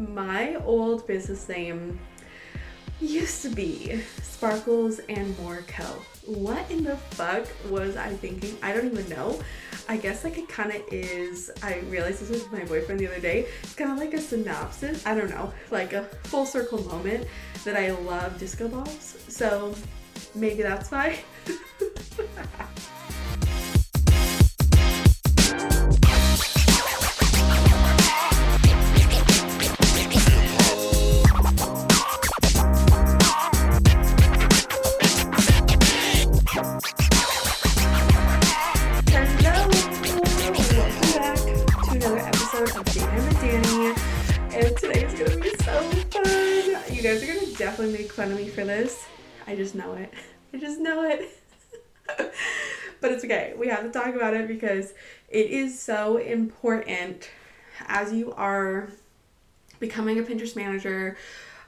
my 0.00 0.56
old 0.64 1.06
business 1.06 1.48
name 1.48 1.98
used 3.00 3.42
to 3.42 3.48
be 3.50 4.02
Sparkles 4.22 4.98
and 5.08 5.38
More 5.38 5.62
Co. 5.68 5.84
What 6.26 6.70
in 6.70 6.84
the 6.84 6.96
fuck 6.96 7.46
was 7.70 7.96
I 7.96 8.10
thinking? 8.10 8.56
I 8.62 8.72
don't 8.72 8.86
even 8.86 9.08
know. 9.08 9.40
I 9.88 9.96
guess 9.96 10.24
like 10.24 10.38
it 10.38 10.48
kind 10.48 10.72
of 10.72 10.82
is. 10.90 11.50
I 11.62 11.80
realized 11.88 12.22
this 12.22 12.30
with 12.30 12.52
my 12.52 12.64
boyfriend 12.64 13.00
the 13.00 13.08
other 13.08 13.20
day. 13.20 13.46
It's 13.62 13.74
kind 13.74 13.90
of 13.90 13.98
like 13.98 14.14
a 14.14 14.20
synopsis. 14.20 15.06
I 15.06 15.14
don't 15.14 15.30
know, 15.30 15.52
like 15.70 15.92
a 15.92 16.04
full 16.24 16.46
circle 16.46 16.82
moment 16.84 17.26
that 17.64 17.76
I 17.76 17.90
love 17.90 18.38
disco 18.38 18.68
balls. 18.68 19.18
So 19.28 19.74
maybe 20.34 20.62
that's 20.62 20.90
why. 20.90 21.18
definitely 47.02 47.92
make 47.92 48.12
fun 48.12 48.30
of 48.30 48.36
me 48.36 48.48
for 48.48 48.64
this. 48.64 49.06
I 49.46 49.54
just 49.56 49.74
know 49.74 49.94
it. 49.94 50.12
I 50.52 50.58
just 50.58 50.80
know 50.80 51.04
it. 51.04 51.28
but 53.00 53.12
it's 53.12 53.24
okay. 53.24 53.54
We 53.56 53.68
have 53.68 53.82
to 53.82 53.90
talk 53.90 54.14
about 54.14 54.34
it 54.34 54.48
because 54.48 54.92
it 55.28 55.50
is 55.50 55.80
so 55.80 56.18
important 56.18 57.30
as 57.86 58.12
you 58.12 58.32
are 58.32 58.88
becoming 59.78 60.18
a 60.18 60.22
Pinterest 60.22 60.56
manager 60.56 61.16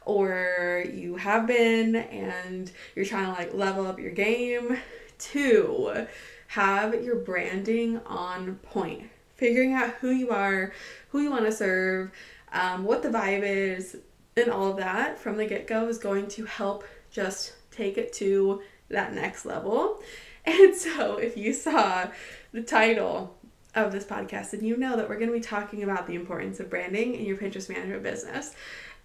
or 0.04 0.84
you 0.92 1.16
have 1.16 1.46
been 1.46 1.96
and 1.96 2.72
you're 2.94 3.04
trying 3.04 3.26
to 3.26 3.32
like 3.32 3.54
level 3.54 3.86
up 3.86 3.98
your 3.98 4.10
game 4.10 4.78
to 5.18 6.06
have 6.48 7.02
your 7.02 7.16
branding 7.16 8.00
on 8.06 8.56
point. 8.56 9.04
Figuring 9.36 9.72
out 9.72 9.90
who 10.00 10.10
you 10.10 10.30
are, 10.30 10.72
who 11.08 11.20
you 11.20 11.30
want 11.30 11.46
to 11.46 11.52
serve, 11.52 12.10
um, 12.52 12.84
what 12.84 13.02
the 13.02 13.08
vibe 13.08 13.42
is, 13.42 13.96
and 14.36 14.50
all 14.50 14.70
of 14.70 14.76
that 14.78 15.18
from 15.18 15.36
the 15.36 15.46
get 15.46 15.66
go 15.66 15.88
is 15.88 15.98
going 15.98 16.28
to 16.28 16.44
help 16.46 16.84
just 17.10 17.54
take 17.70 17.98
it 17.98 18.12
to 18.14 18.62
that 18.88 19.12
next 19.12 19.44
level. 19.44 20.00
And 20.44 20.74
so, 20.74 21.18
if 21.18 21.36
you 21.36 21.52
saw 21.52 22.08
the 22.50 22.62
title 22.62 23.38
of 23.76 23.92
this 23.92 24.04
podcast, 24.04 24.50
then 24.50 24.64
you 24.64 24.76
know 24.76 24.96
that 24.96 25.08
we're 25.08 25.14
going 25.14 25.28
to 25.28 25.32
be 25.32 25.38
talking 25.38 25.84
about 25.84 26.08
the 26.08 26.16
importance 26.16 26.58
of 26.58 26.68
branding 26.68 27.14
in 27.14 27.24
your 27.24 27.36
Pinterest 27.36 27.68
management 27.68 28.02
business. 28.02 28.52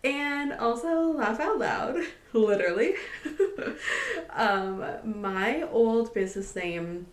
And 0.03 0.53
also, 0.53 1.11
laugh 1.11 1.39
out 1.39 1.59
loud, 1.59 1.98
literally. 2.33 2.95
um, 4.31 4.83
my 5.03 5.61
old 5.70 6.11
business 6.16 6.55
name 6.55 7.05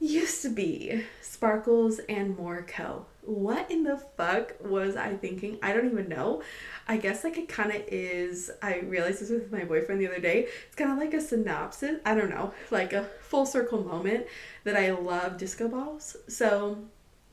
used 0.00 0.42
to 0.42 0.48
be 0.48 1.04
Sparkles 1.20 2.00
and 2.08 2.36
More 2.36 2.64
Co. 2.66 3.06
What 3.22 3.70
in 3.70 3.84
the 3.84 3.98
fuck 4.16 4.54
was 4.60 4.96
I 4.96 5.14
thinking? 5.14 5.58
I 5.62 5.72
don't 5.72 5.90
even 5.90 6.08
know. 6.08 6.42
I 6.88 6.96
guess 6.96 7.22
like 7.24 7.36
it 7.36 7.48
kind 7.48 7.70
of 7.70 7.82
is. 7.86 8.50
I 8.62 8.80
realized 8.80 9.20
this 9.20 9.30
with 9.30 9.52
my 9.52 9.64
boyfriend 9.64 10.00
the 10.00 10.08
other 10.08 10.20
day. 10.20 10.48
It's 10.66 10.76
kind 10.76 10.90
of 10.90 10.98
like 10.98 11.14
a 11.14 11.20
synopsis. 11.20 12.00
I 12.04 12.14
don't 12.14 12.30
know, 12.30 12.52
like 12.70 12.92
a 12.92 13.04
full 13.20 13.46
circle 13.46 13.84
moment 13.84 14.26
that 14.64 14.76
I 14.76 14.92
love 14.92 15.36
disco 15.36 15.68
balls. 15.68 16.16
So 16.28 16.78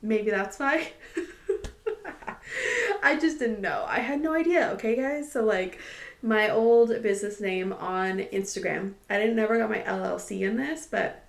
maybe 0.02 0.30
that's 0.30 0.58
why. 0.58 0.92
I 3.02 3.18
just 3.18 3.38
didn't 3.38 3.60
know. 3.60 3.84
I 3.88 4.00
had 4.00 4.20
no 4.20 4.34
idea. 4.34 4.70
Okay, 4.74 4.96
guys. 4.96 5.32
So 5.32 5.42
like 5.42 5.78
my 6.22 6.50
old 6.50 7.02
business 7.02 7.40
name 7.40 7.72
on 7.72 8.18
Instagram. 8.18 8.94
I 9.08 9.18
didn't 9.18 9.36
never 9.36 9.58
got 9.58 9.70
my 9.70 9.80
LLC 9.80 10.42
in 10.42 10.56
this, 10.56 10.86
but 10.86 11.24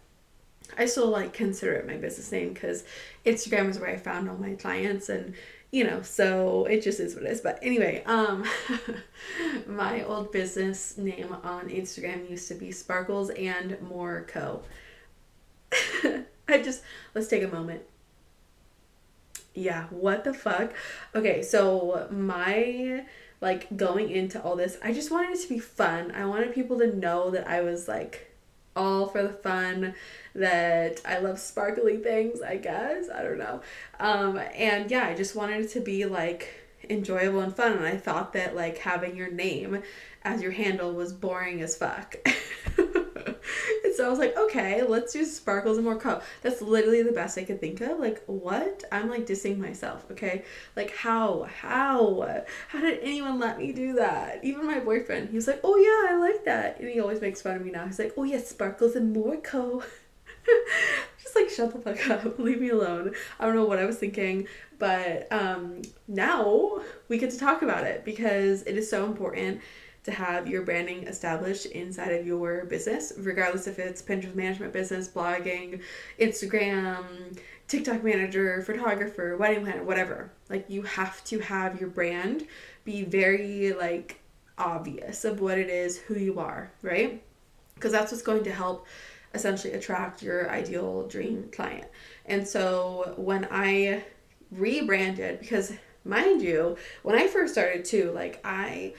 I 0.78 0.86
still 0.86 1.08
like 1.08 1.34
consider 1.34 1.74
it 1.74 1.88
my 1.88 1.98
business 1.98 2.32
name 2.32 2.54
because 2.54 2.84
Instagram 3.26 3.70
is 3.70 3.80
where 3.80 3.90
I 3.90 3.98
found 3.98 4.30
all 4.30 4.38
my 4.38 4.54
clients 4.54 5.10
and 5.10 5.34
you 5.72 5.84
know, 5.84 6.02
so 6.02 6.66
it 6.66 6.82
just 6.82 7.00
is 7.00 7.14
what 7.14 7.26
it 7.26 7.32
is. 7.32 7.42
But 7.42 7.60
anyway, 7.62 8.04
um 8.06 8.44
my 9.68 10.04
old 10.04 10.32
business 10.32 10.98
name 10.98 11.36
on 11.44 11.70
Instagram 11.70 12.30
used 12.30 12.48
to 12.48 12.56
be 12.56 12.72
Sparkles 12.72 13.30
and 13.32 13.80
More 13.82 14.26
Co. 14.28 14.64
I 16.48 16.62
just 16.62 16.82
let's 17.14 17.28
take 17.28 17.44
a 17.44 17.48
moment. 17.48 17.84
Yeah, 19.54 19.86
what 19.90 20.24
the 20.24 20.34
fuck? 20.34 20.74
Okay, 21.14 21.42
so 21.42 22.08
my 22.10 23.06
like 23.42 23.76
going 23.78 24.10
into 24.10 24.42
all 24.42 24.56
this, 24.56 24.78
I 24.84 24.94
just 24.94 25.12
wanted 25.12 25.38
it 25.38 25.42
to 25.44 25.50
be 25.50 25.60
fun. 25.60 26.12
I 26.12 26.26
wanted 26.26 26.54
people 26.54 26.80
to 26.80 26.96
know 26.96 27.30
that 27.32 27.48
I 27.48 27.62
was 27.62 27.88
like 27.88 28.29
all 28.80 29.08
for 29.08 29.22
the 29.22 29.34
fun 29.34 29.94
that 30.34 31.02
I 31.06 31.20
love 31.20 31.38
sparkly 31.38 31.98
things, 31.98 32.42
I 32.42 32.56
guess. 32.56 33.10
I 33.14 33.22
don't 33.22 33.38
know. 33.38 33.62
Um, 34.00 34.40
and 34.56 34.90
yeah, 34.90 35.06
I 35.06 35.16
just 35.16 35.36
wanted 35.36 35.66
it 35.66 35.72
to 35.72 35.82
be 35.82 36.06
like 36.06 36.48
enjoyable 36.90 37.42
and 37.42 37.56
fun. 37.56 37.74
And 37.74 37.86
I 37.86 37.98
thought 37.98 38.34
that 38.34 38.56
like 38.56 38.78
having 38.80 39.16
your 39.16 39.30
name 39.30 39.84
as 40.24 40.42
your 40.42 40.52
handle 40.52 40.94
was 40.94 41.12
boring 41.12 41.62
as 41.62 41.76
fuck. 41.76 42.16
so 44.00 44.06
I 44.06 44.10
was 44.10 44.18
like, 44.18 44.38
okay, 44.38 44.82
let's 44.82 45.12
do 45.12 45.26
sparkles 45.26 45.76
and 45.76 45.84
more 45.84 45.98
co. 45.98 46.22
That's 46.42 46.62
literally 46.62 47.04
the 47.04 47.12
best 47.12 47.38
I 47.38 47.44
could 47.44 47.60
think 47.60 47.82
of. 47.82 48.00
Like, 48.00 48.24
what? 48.28 48.86
I'm 48.94 49.10
like 49.10 49.26
dissing 49.26 49.58
myself, 49.58 50.06
okay? 50.12 50.46
Like, 50.78 50.96
how? 50.96 51.50
How? 51.60 52.46
How 52.70 52.80
did 52.80 53.00
anyone 53.02 53.40
let 53.40 53.58
me 53.58 53.74
do 53.74 53.92
that? 53.96 54.40
Even 54.42 54.66
my 54.66 54.80
boyfriend, 54.80 55.32
he 55.32 55.36
was 55.36 55.48
like, 55.48 55.60
oh 55.66 55.76
yeah, 55.76 56.16
I 56.16 56.18
like 56.18 56.46
that. 56.46 56.80
And 56.80 56.88
he 56.88 57.02
always 57.02 57.20
makes 57.20 57.42
fun 57.42 57.58
of 57.58 57.66
me 57.66 57.72
now. 57.72 57.88
He's 57.88 58.00
like, 58.00 58.14
oh 58.16 58.24
yeah, 58.24 58.40
sparkles 58.40 58.96
and 58.96 59.12
more 59.12 59.36
co. 59.36 59.84
Just 61.22 61.36
like 61.36 61.50
shut 61.50 61.74
the 61.74 61.80
fuck 61.80 62.10
up, 62.10 62.40
leave 62.40 62.62
me 62.62 62.70
alone. 62.70 63.14
I 63.38 63.46
don't 63.46 63.56
know 63.56 63.66
what 63.66 63.80
I 63.80 63.86
was 63.86 63.98
thinking, 63.98 64.48
but 64.78 65.28
um, 65.30 65.82
now 66.08 66.80
we 67.10 67.18
get 67.18 67.32
to 67.32 67.38
talk 67.38 67.64
about 67.64 67.84
it 67.84 68.06
because 68.06 68.62
it 68.62 68.78
is 68.78 68.90
so 68.90 69.06
important 69.06 69.60
to 70.04 70.12
have 70.12 70.48
your 70.48 70.62
branding 70.62 71.08
established 71.08 71.66
inside 71.68 72.14
of 72.14 72.26
your 72.26 72.66
business, 72.66 73.14
regardless 73.18 73.68
if 73.68 73.80
it's 73.80 74.02
Pinterest 74.02 74.36
management 74.36 74.74
business, 74.74 75.08
blogging, 75.08 75.82
Instagram, 76.20 77.38
TikTok 77.68 78.04
manager, 78.04 78.62
photographer, 78.64 79.38
wedding 79.38 79.64
planner, 79.64 79.84
whatever. 79.84 80.32
Like 80.50 80.66
you 80.70 80.82
have 80.84 81.24
to 81.26 81.40
have 81.40 81.80
your 81.80 81.90
brand 81.90 82.48
be 82.84 83.04
very 83.04 83.74
like 83.74 84.20
obvious 84.58 85.26
of 85.26 85.40
what 85.40 85.58
it 85.58 85.70
is, 85.70 85.98
who 86.00 86.16
you 86.16 86.40
are, 86.40 86.72
right? 86.82 87.22
Because 87.76 87.92
that's 87.92 88.12
what's 88.12 88.24
going 88.24 88.44
to 88.44 88.52
help 88.52 88.88
essentially 89.34 89.74
attract 89.74 90.24
your 90.24 90.50
ideal 90.50 91.08
dream 91.08 91.50
client. 91.52 91.86
And 92.26 92.48
so 92.48 93.14
when 93.18 93.48
I 93.52 94.04
rebranded, 94.52 95.40
because 95.40 95.74
mind 96.04 96.42
you, 96.42 96.78
when 97.04 97.16
I 97.16 97.28
first 97.28 97.54
started 97.54 97.86
too, 97.86 98.12
like 98.12 98.40
I 98.44 98.94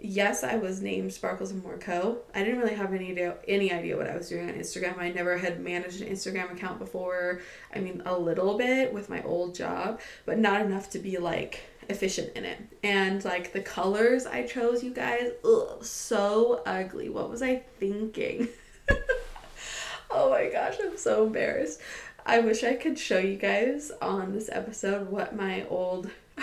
yes, 0.00 0.44
I 0.44 0.56
was 0.56 0.80
named 0.80 1.12
Sparkles 1.12 1.50
and 1.50 1.62
More 1.62 1.78
Co. 1.78 2.18
I 2.34 2.42
didn't 2.42 2.60
really 2.60 2.74
have 2.74 2.92
any 2.92 3.10
idea 3.10 3.36
any 3.48 3.72
idea 3.72 3.96
what 3.96 4.08
I 4.08 4.16
was 4.16 4.28
doing 4.28 4.48
on 4.48 4.54
Instagram. 4.54 4.98
I 4.98 5.10
never 5.10 5.36
had 5.36 5.60
managed 5.60 6.02
an 6.02 6.08
Instagram 6.08 6.52
account 6.52 6.78
before. 6.78 7.40
I 7.74 7.80
mean, 7.80 8.02
a 8.04 8.18
little 8.18 8.56
bit 8.58 8.92
with 8.92 9.08
my 9.08 9.22
old 9.22 9.54
job, 9.54 10.00
but 10.26 10.38
not 10.38 10.60
enough 10.60 10.90
to 10.90 10.98
be 10.98 11.18
like 11.18 11.60
efficient 11.88 12.36
in 12.36 12.44
it. 12.44 12.58
And 12.82 13.24
like 13.24 13.52
the 13.52 13.60
colors 13.60 14.26
I 14.26 14.44
chose, 14.44 14.82
you 14.82 14.92
guys, 14.92 15.30
ugh, 15.44 15.84
so 15.84 16.62
ugly. 16.66 17.08
What 17.08 17.30
was 17.30 17.42
I 17.42 17.62
thinking? 17.78 18.48
oh 20.10 20.30
my 20.30 20.48
gosh, 20.50 20.76
I'm 20.82 20.96
so 20.96 21.26
embarrassed. 21.26 21.80
I 22.26 22.40
wish 22.40 22.64
I 22.64 22.74
could 22.74 22.98
show 22.98 23.18
you 23.18 23.36
guys 23.36 23.92
on 24.00 24.32
this 24.32 24.48
episode 24.50 25.10
what 25.10 25.36
my 25.36 25.66
old 25.68 26.10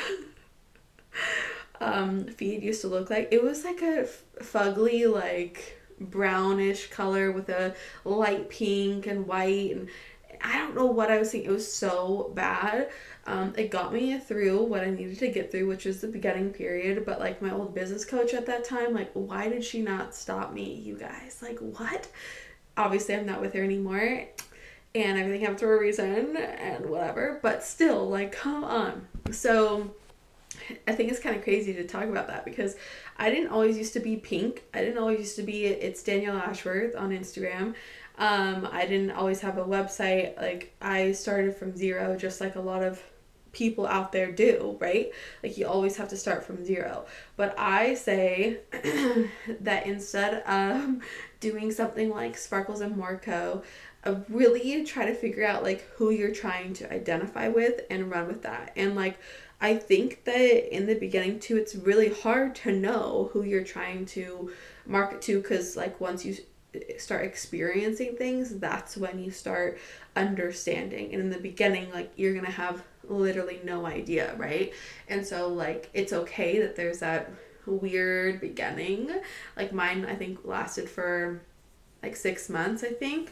um, 1.82 2.26
feed 2.28 2.64
used 2.64 2.82
to 2.82 2.88
look 2.88 3.10
like. 3.10 3.30
It 3.32 3.44
was 3.44 3.66
like 3.66 3.82
a 3.82 4.08
fugly, 4.40 5.12
like 5.12 5.78
brownish 6.00 6.90
color 6.90 7.32
with 7.32 7.50
a 7.50 7.76
light 8.06 8.50
pink 8.50 9.06
and 9.06 9.28
white 9.28 9.72
and 9.72 9.88
I 10.44 10.58
don't 10.58 10.76
know 10.76 10.88
what 10.88 11.12
I 11.12 11.20
was 11.20 11.32
thinking. 11.32 11.50
It 11.50 11.54
was 11.54 11.72
so 11.72 12.32
bad. 12.36 12.90
Um, 13.28 13.54
it 13.58 13.70
got 13.70 13.94
me 13.94 14.18
through 14.18 14.64
what 14.64 14.82
I 14.82 14.90
needed 14.90 15.20
to 15.20 15.28
get 15.28 15.52
through, 15.52 15.68
which 15.68 15.86
was 15.86 16.02
the 16.02 16.08
beginning 16.08 16.52
period. 16.52 17.06
But 17.06 17.20
like 17.20 17.42
my 17.42 17.52
old 17.52 17.76
business 17.76 18.06
coach 18.06 18.34
at 18.34 18.46
that 18.48 18.64
time, 18.64 18.94
like, 18.94 19.12
why 19.14 19.50
did 19.50 19.64
she 19.64 19.82
not 19.82 20.16
stop 20.16 20.54
me, 20.54 20.74
you 20.74 20.98
guys? 20.98 21.40
Like, 21.42 21.60
what? 21.60 22.08
Obviously, 22.78 23.16
I'm 23.16 23.26
not 23.26 23.42
with 23.42 23.54
her 23.54 23.64
anymore, 23.64 24.28
and 24.96 25.20
everything 25.20 25.42
happened 25.42 25.60
for 25.60 25.76
a 25.76 25.80
reason, 25.80 26.36
and 26.38 26.90
whatever. 26.90 27.40
But 27.44 27.64
still, 27.64 28.10
like, 28.10 28.32
come 28.32 28.64
on. 28.64 29.08
So 29.30 29.94
I 30.88 30.94
think 30.94 31.12
it's 31.12 31.20
kind 31.20 31.36
of 31.36 31.44
crazy 31.44 31.74
to 31.74 31.86
talk 31.86 32.06
about 32.06 32.28
that 32.28 32.46
because 32.46 32.76
I 33.18 33.30
didn't 33.30 33.50
always 33.50 33.78
used 33.78 33.94
to 33.94 34.00
be 34.00 34.18
pink. 34.18 34.64
I 34.74 34.80
didn't 34.80 34.98
always 34.98 35.20
used 35.20 35.36
to 35.38 35.44
be 35.44 35.66
it's 35.66 36.04
Danielle 36.04 36.38
Ashworth 36.38 36.96
on 36.96 37.12
Instagram. 37.12 37.76
Um, 38.18 38.68
I 38.72 38.86
didn't 38.86 39.12
always 39.12 39.42
have 39.42 39.58
a 39.58 39.64
website. 39.64 40.40
Like 40.40 40.74
I 40.82 41.12
started 41.12 41.56
from 41.56 41.76
zero, 41.76 42.16
just 42.16 42.42
like 42.42 42.56
a 42.56 42.62
lot 42.62 42.84
of 42.84 43.02
people 43.52 43.86
out 43.86 44.12
there 44.12 44.32
do, 44.32 44.78
right? 44.80 45.12
Like 45.44 45.58
you 45.58 45.68
always 45.68 45.98
have 45.98 46.10
to 46.10 46.18
start 46.18 46.44
from 46.44 46.64
zero. 46.64 47.06
But 47.36 47.58
I 47.58 47.96
say 47.96 48.60
that 49.62 49.86
instead 49.86 50.44
of 50.44 51.02
doing 51.40 51.72
something 51.72 52.10
like 52.10 52.38
Sparkles 52.38 52.82
and 52.82 52.96
More 52.96 53.20
Co, 53.24 53.64
really 54.30 54.84
try 54.84 55.06
to 55.06 55.14
figure 55.14 55.46
out 55.46 55.64
like 55.64 55.82
who 55.96 56.12
you're 56.12 56.34
trying 56.34 56.74
to 56.74 56.92
identify 56.92 57.48
with 57.48 57.82
and 57.90 58.10
run 58.10 58.28
with 58.28 58.44
that. 58.44 58.72
And 58.76 58.96
like 58.96 59.20
I 59.62 59.76
think 59.76 60.24
that 60.24 60.76
in 60.76 60.88
the 60.88 60.96
beginning 60.96 61.40
too, 61.40 61.56
it's 61.58 61.76
really 61.76 62.10
hard 62.10 62.56
to 62.56 62.72
know 62.72 63.30
who 63.32 63.44
you're 63.44 63.64
trying 63.64 64.08
to 64.08 64.52
market 64.88 65.22
to 65.24 65.40
because 65.40 65.78
like 65.78 66.02
once 66.02 66.26
you 66.26 66.36
start 66.98 67.24
experiencing 67.24 68.16
things, 68.16 68.58
that's 68.58 68.98
when 68.98 69.24
you 69.24 69.30
start 69.30 69.78
understanding. 70.16 71.14
And 71.14 71.22
in 71.22 71.30
the 71.30 71.38
beginning, 71.40 71.92
like 71.92 72.12
you're 72.16 72.34
gonna 72.34 72.50
have 72.50 72.84
literally 73.08 73.60
no 73.64 73.86
idea, 73.86 74.36
right? 74.36 74.74
And 75.08 75.26
so 75.26 75.48
like 75.48 75.92
it's 75.94 76.12
okay 76.12 76.60
that 76.60 76.76
there's 76.76 77.00
that 77.00 77.30
weird 77.68 78.42
beginning. 78.42 79.12
Like 79.56 79.72
mine 79.74 80.06
I 80.06 80.16
think 80.16 80.40
lasted 80.44 80.90
for 80.90 81.42
like 82.02 82.16
six 82.16 82.50
months, 82.50 82.84
I 82.84 82.90
think. 82.90 83.32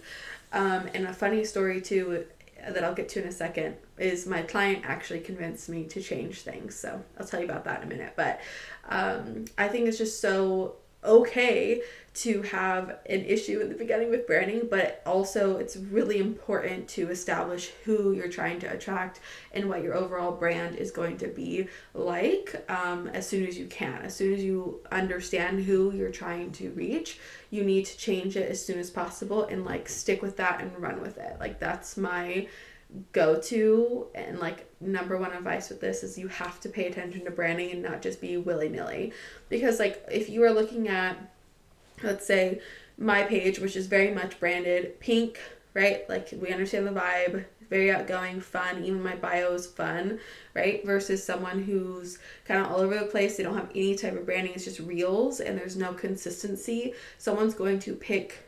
Um, 0.51 0.89
and 0.93 1.07
a 1.07 1.13
funny 1.13 1.43
story 1.43 1.81
too 1.81 2.25
that 2.67 2.83
I'll 2.83 2.93
get 2.93 3.09
to 3.09 3.21
in 3.21 3.27
a 3.27 3.31
second 3.31 3.75
is 3.97 4.25
my 4.25 4.41
client 4.41 4.83
actually 4.85 5.19
convinced 5.19 5.69
me 5.69 5.85
to 5.85 6.01
change 6.01 6.41
things. 6.41 6.75
So 6.75 7.01
I'll 7.19 7.25
tell 7.25 7.39
you 7.39 7.45
about 7.45 7.65
that 7.65 7.81
in 7.81 7.87
a 7.87 7.89
minute. 7.89 8.13
But 8.15 8.39
um, 8.89 9.45
I 9.57 9.67
think 9.67 9.87
it's 9.87 9.97
just 9.97 10.21
so 10.21 10.75
okay 11.03 11.81
to 12.13 12.41
have 12.41 12.97
an 13.05 13.23
issue 13.23 13.61
in 13.61 13.69
the 13.69 13.75
beginning 13.75 14.09
with 14.09 14.27
branding, 14.27 14.67
but 14.69 15.01
also 15.05 15.57
it's 15.57 15.77
really 15.77 16.17
important 16.17 16.87
to 16.87 17.09
establish 17.09 17.71
who 17.85 18.11
you're 18.11 18.27
trying 18.27 18.59
to 18.59 18.67
attract 18.67 19.21
and 19.53 19.69
what 19.69 19.83
your 19.83 19.95
overall 19.95 20.31
brand 20.31 20.75
is 20.75 20.91
going 20.91 21.17
to 21.17 21.27
be 21.27 21.67
like 21.93 22.65
um, 22.69 23.07
as 23.09 23.27
soon 23.27 23.47
as 23.47 23.57
you 23.57 23.67
can. 23.67 24.01
As 24.01 24.15
soon 24.15 24.33
as 24.33 24.43
you 24.43 24.81
understand 24.91 25.63
who 25.63 25.93
you're 25.93 26.11
trying 26.11 26.51
to 26.53 26.71
reach, 26.71 27.19
you 27.51 27.63
need 27.63 27.85
to 27.85 27.97
change 27.97 28.35
it 28.35 28.49
as 28.49 28.63
soon 28.63 28.79
as 28.79 28.89
possible 28.89 29.45
and 29.45 29.63
like 29.63 29.87
stick 29.87 30.21
with 30.21 30.35
that 30.37 30.61
and 30.61 30.77
run 30.77 31.01
with 31.01 31.17
it. 31.17 31.37
Like 31.39 31.59
that's 31.59 31.95
my 31.95 32.47
go 33.11 33.39
to 33.39 34.07
and 34.15 34.39
like 34.39 34.65
number 34.81 35.17
one 35.17 35.31
advice 35.31 35.69
with 35.69 35.79
this 35.79 36.03
is 36.03 36.17
you 36.17 36.27
have 36.27 36.59
to 36.59 36.69
pay 36.69 36.87
attention 36.87 37.23
to 37.23 37.29
branding 37.29 37.71
and 37.71 37.83
not 37.83 38.01
just 38.01 38.19
be 38.19 38.35
willy 38.35 38.67
nilly 38.67 39.13
because 39.47 39.77
like 39.77 40.03
if 40.11 40.27
you 40.27 40.43
are 40.43 40.51
looking 40.51 40.87
at 40.87 41.15
let's 42.03 42.25
say 42.25 42.59
my 42.99 43.23
page, 43.23 43.59
which 43.59 43.75
is 43.75 43.87
very 43.87 44.11
much 44.11 44.39
branded 44.39 44.99
pink, 44.99 45.39
right? 45.73 46.07
Like 46.09 46.29
we 46.39 46.49
understand 46.49 46.85
the 46.85 46.91
vibe, 46.91 47.45
very 47.69 47.91
outgoing, 47.91 48.41
fun. 48.41 48.83
Even 48.83 49.01
my 49.01 49.15
bio 49.15 49.53
is 49.53 49.67
fun, 49.67 50.19
right? 50.53 50.85
Versus 50.85 51.23
someone 51.23 51.63
who's 51.63 52.19
kind 52.45 52.61
of 52.61 52.71
all 52.71 52.79
over 52.79 52.97
the 52.99 53.05
place. 53.05 53.37
They 53.37 53.43
don't 53.43 53.55
have 53.55 53.71
any 53.71 53.95
type 53.95 54.17
of 54.17 54.25
branding. 54.25 54.53
It's 54.53 54.65
just 54.65 54.79
reels 54.79 55.39
and 55.39 55.57
there's 55.57 55.77
no 55.77 55.93
consistency. 55.93 56.93
Someone's 57.17 57.53
going 57.53 57.79
to 57.79 57.93
pick 57.95 58.43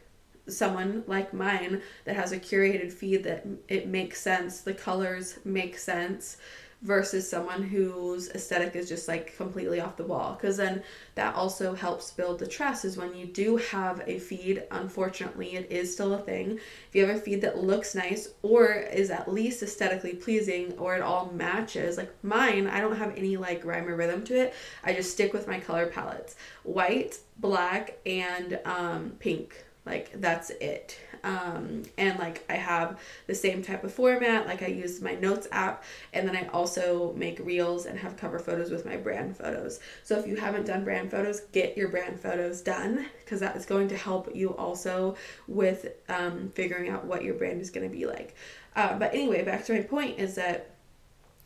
someone 0.47 1.03
like 1.07 1.33
mine 1.33 1.81
that 2.05 2.15
has 2.15 2.31
a 2.31 2.39
curated 2.39 2.91
feed 2.91 3.23
that 3.23 3.45
it 3.67 3.87
makes 3.87 4.21
sense. 4.21 4.61
The 4.61 4.73
colors 4.73 5.39
make 5.45 5.77
sense 5.77 6.37
versus 6.81 7.29
someone 7.29 7.61
whose 7.61 8.29
aesthetic 8.29 8.75
is 8.75 8.89
just 8.89 9.07
like 9.07 9.37
completely 9.37 9.79
off 9.79 9.97
the 9.97 10.03
wall. 10.03 10.33
Because 10.33 10.57
then 10.57 10.81
that 11.15 11.35
also 11.35 11.75
helps 11.75 12.11
build 12.11 12.39
the 12.39 12.47
trust 12.47 12.85
is 12.85 12.97
when 12.97 13.15
you 13.15 13.27
do 13.27 13.57
have 13.57 14.01
a 14.07 14.17
feed 14.17 14.63
unfortunately 14.71 15.55
it 15.55 15.71
is 15.71 15.93
still 15.93 16.13
a 16.15 16.19
thing. 16.19 16.59
If 16.89 16.95
you 16.95 17.05
have 17.05 17.15
a 17.15 17.19
feed 17.19 17.41
that 17.41 17.59
looks 17.59 17.93
nice 17.93 18.29
or 18.41 18.73
is 18.73 19.11
at 19.11 19.31
least 19.31 19.61
aesthetically 19.61 20.15
pleasing 20.15 20.73
or 20.79 20.95
it 20.95 21.01
all 21.01 21.31
matches 21.31 21.97
like 21.97 22.11
mine 22.23 22.67
i 22.67 22.79
don't 22.79 22.97
have 22.97 23.15
any 23.15 23.37
like 23.37 23.63
rhyme 23.63 23.87
or 23.87 23.95
rhythm 23.95 24.23
to 24.25 24.35
it. 24.35 24.53
I 24.83 24.93
just 24.93 25.11
stick 25.11 25.33
with 25.33 25.47
my 25.47 25.59
color 25.59 25.85
palettes. 25.85 26.35
White 26.63 27.19
black 27.37 27.97
and 28.05 28.59
um, 28.65 29.11
pink 29.19 29.65
like 29.85 30.11
that's 30.19 30.49
it 30.49 30.97
um, 31.23 31.83
and 31.97 32.17
like 32.19 32.43
I 32.49 32.55
have 32.55 32.99
the 33.27 33.35
same 33.35 33.61
type 33.61 33.83
of 33.83 33.93
format. 33.93 34.47
Like 34.47 34.63
I 34.63 34.67
use 34.67 35.01
my 35.01 35.15
notes 35.15 35.47
app, 35.51 35.83
and 36.13 36.27
then 36.27 36.35
I 36.35 36.47
also 36.47 37.13
make 37.13 37.39
reels 37.39 37.85
and 37.85 37.97
have 37.99 38.17
cover 38.17 38.39
photos 38.39 38.71
with 38.71 38.85
my 38.85 38.97
brand 38.97 39.37
photos. 39.37 39.79
So 40.03 40.17
if 40.17 40.27
you 40.27 40.35
haven't 40.35 40.65
done 40.65 40.83
brand 40.83 41.11
photos, 41.11 41.41
get 41.51 41.77
your 41.77 41.89
brand 41.89 42.19
photos 42.19 42.61
done 42.61 43.05
because 43.23 43.39
that 43.39 43.55
is 43.55 43.65
going 43.65 43.87
to 43.89 43.97
help 43.97 44.33
you 44.35 44.55
also 44.57 45.15
with 45.47 45.87
um, 46.09 46.49
figuring 46.49 46.89
out 46.89 47.05
what 47.05 47.23
your 47.23 47.35
brand 47.35 47.61
is 47.61 47.69
going 47.69 47.89
to 47.89 47.95
be 47.95 48.05
like. 48.05 48.35
Uh, 48.75 48.97
but 48.97 49.13
anyway, 49.13 49.43
back 49.43 49.65
to 49.65 49.73
my 49.73 49.81
point 49.81 50.17
is 50.17 50.35
that 50.35 50.70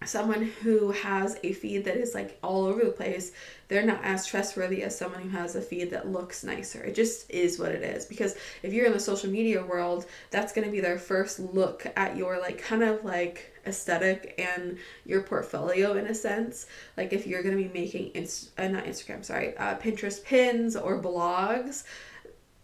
someone 0.06 0.44
who 0.62 0.92
has 0.92 1.38
a 1.44 1.54
feed 1.54 1.86
that 1.86 1.98
is 1.98 2.14
like 2.14 2.38
all 2.44 2.66
over 2.66 2.84
the 2.84 2.92
place, 2.92 3.32
they're 3.68 3.86
not 3.86 4.04
as 4.04 4.26
trustworthy 4.26 4.84
as 4.84 4.98
someone 4.98 5.22
who 5.22 5.30
has 5.30 5.56
a 5.56 5.62
feed 5.62 5.92
that 5.92 6.12
looks 6.12 6.44
nicer. 6.44 6.84
It 6.84 6.96
just 6.96 7.30
is 7.30 7.60
what 7.60 7.72
it 7.72 7.84
is. 7.84 8.06
Because 8.06 8.36
if 8.64 8.74
you're 8.74 8.86
in 8.86 8.94
the 8.94 9.00
social 9.00 9.30
media 9.30 9.64
world, 9.64 10.06
that's 10.32 10.54
going 10.54 10.66
to 10.66 10.72
be 10.72 10.80
their 10.80 11.00
first 11.00 11.40
look 11.40 11.86
at 11.96 12.16
your 12.16 12.40
like 12.40 12.62
kind 12.62 12.84
of 12.84 13.04
like 13.04 13.54
aesthetic 13.66 14.36
and 14.38 14.78
your 15.06 15.22
portfolio 15.22 15.94
in 15.94 16.06
a 16.08 16.16
sense. 16.16 16.68
Like 16.98 17.14
if 17.14 17.26
you're 17.26 17.44
going 17.44 17.58
to 17.58 17.64
be 17.64 17.74
making, 17.74 18.12
inst- 18.14 18.52
uh, 18.58 18.68
not 18.68 18.86
Instagram, 18.86 19.26
sorry, 19.26 19.58
uh, 19.58 19.76
Pinterest 19.76 20.24
pins 20.24 20.76
or 20.76 21.02
blogs, 21.02 21.84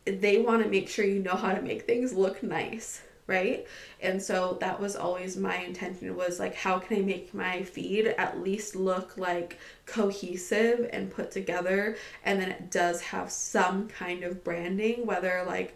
they 0.05 0.39
want 0.39 0.63
to 0.63 0.69
make 0.69 0.89
sure 0.89 1.05
you 1.05 1.19
know 1.19 1.35
how 1.35 1.53
to 1.53 1.61
make 1.61 1.83
things 1.83 2.13
look 2.13 2.41
nice 2.43 3.01
right 3.27 3.67
and 4.01 4.21
so 4.21 4.57
that 4.59 4.79
was 4.79 4.95
always 4.95 5.37
my 5.37 5.57
intention 5.57 6.15
was 6.15 6.39
like 6.39 6.55
how 6.55 6.79
can 6.79 6.97
i 6.97 7.01
make 7.01 7.33
my 7.33 7.61
feed 7.63 8.07
at 8.07 8.41
least 8.41 8.75
look 8.75 9.17
like 9.17 9.59
cohesive 9.85 10.89
and 10.91 11.11
put 11.11 11.31
together 11.31 11.95
and 12.25 12.41
then 12.41 12.49
it 12.49 12.71
does 12.71 13.01
have 13.01 13.31
some 13.31 13.87
kind 13.87 14.23
of 14.23 14.43
branding 14.43 15.05
whether 15.05 15.43
like 15.47 15.75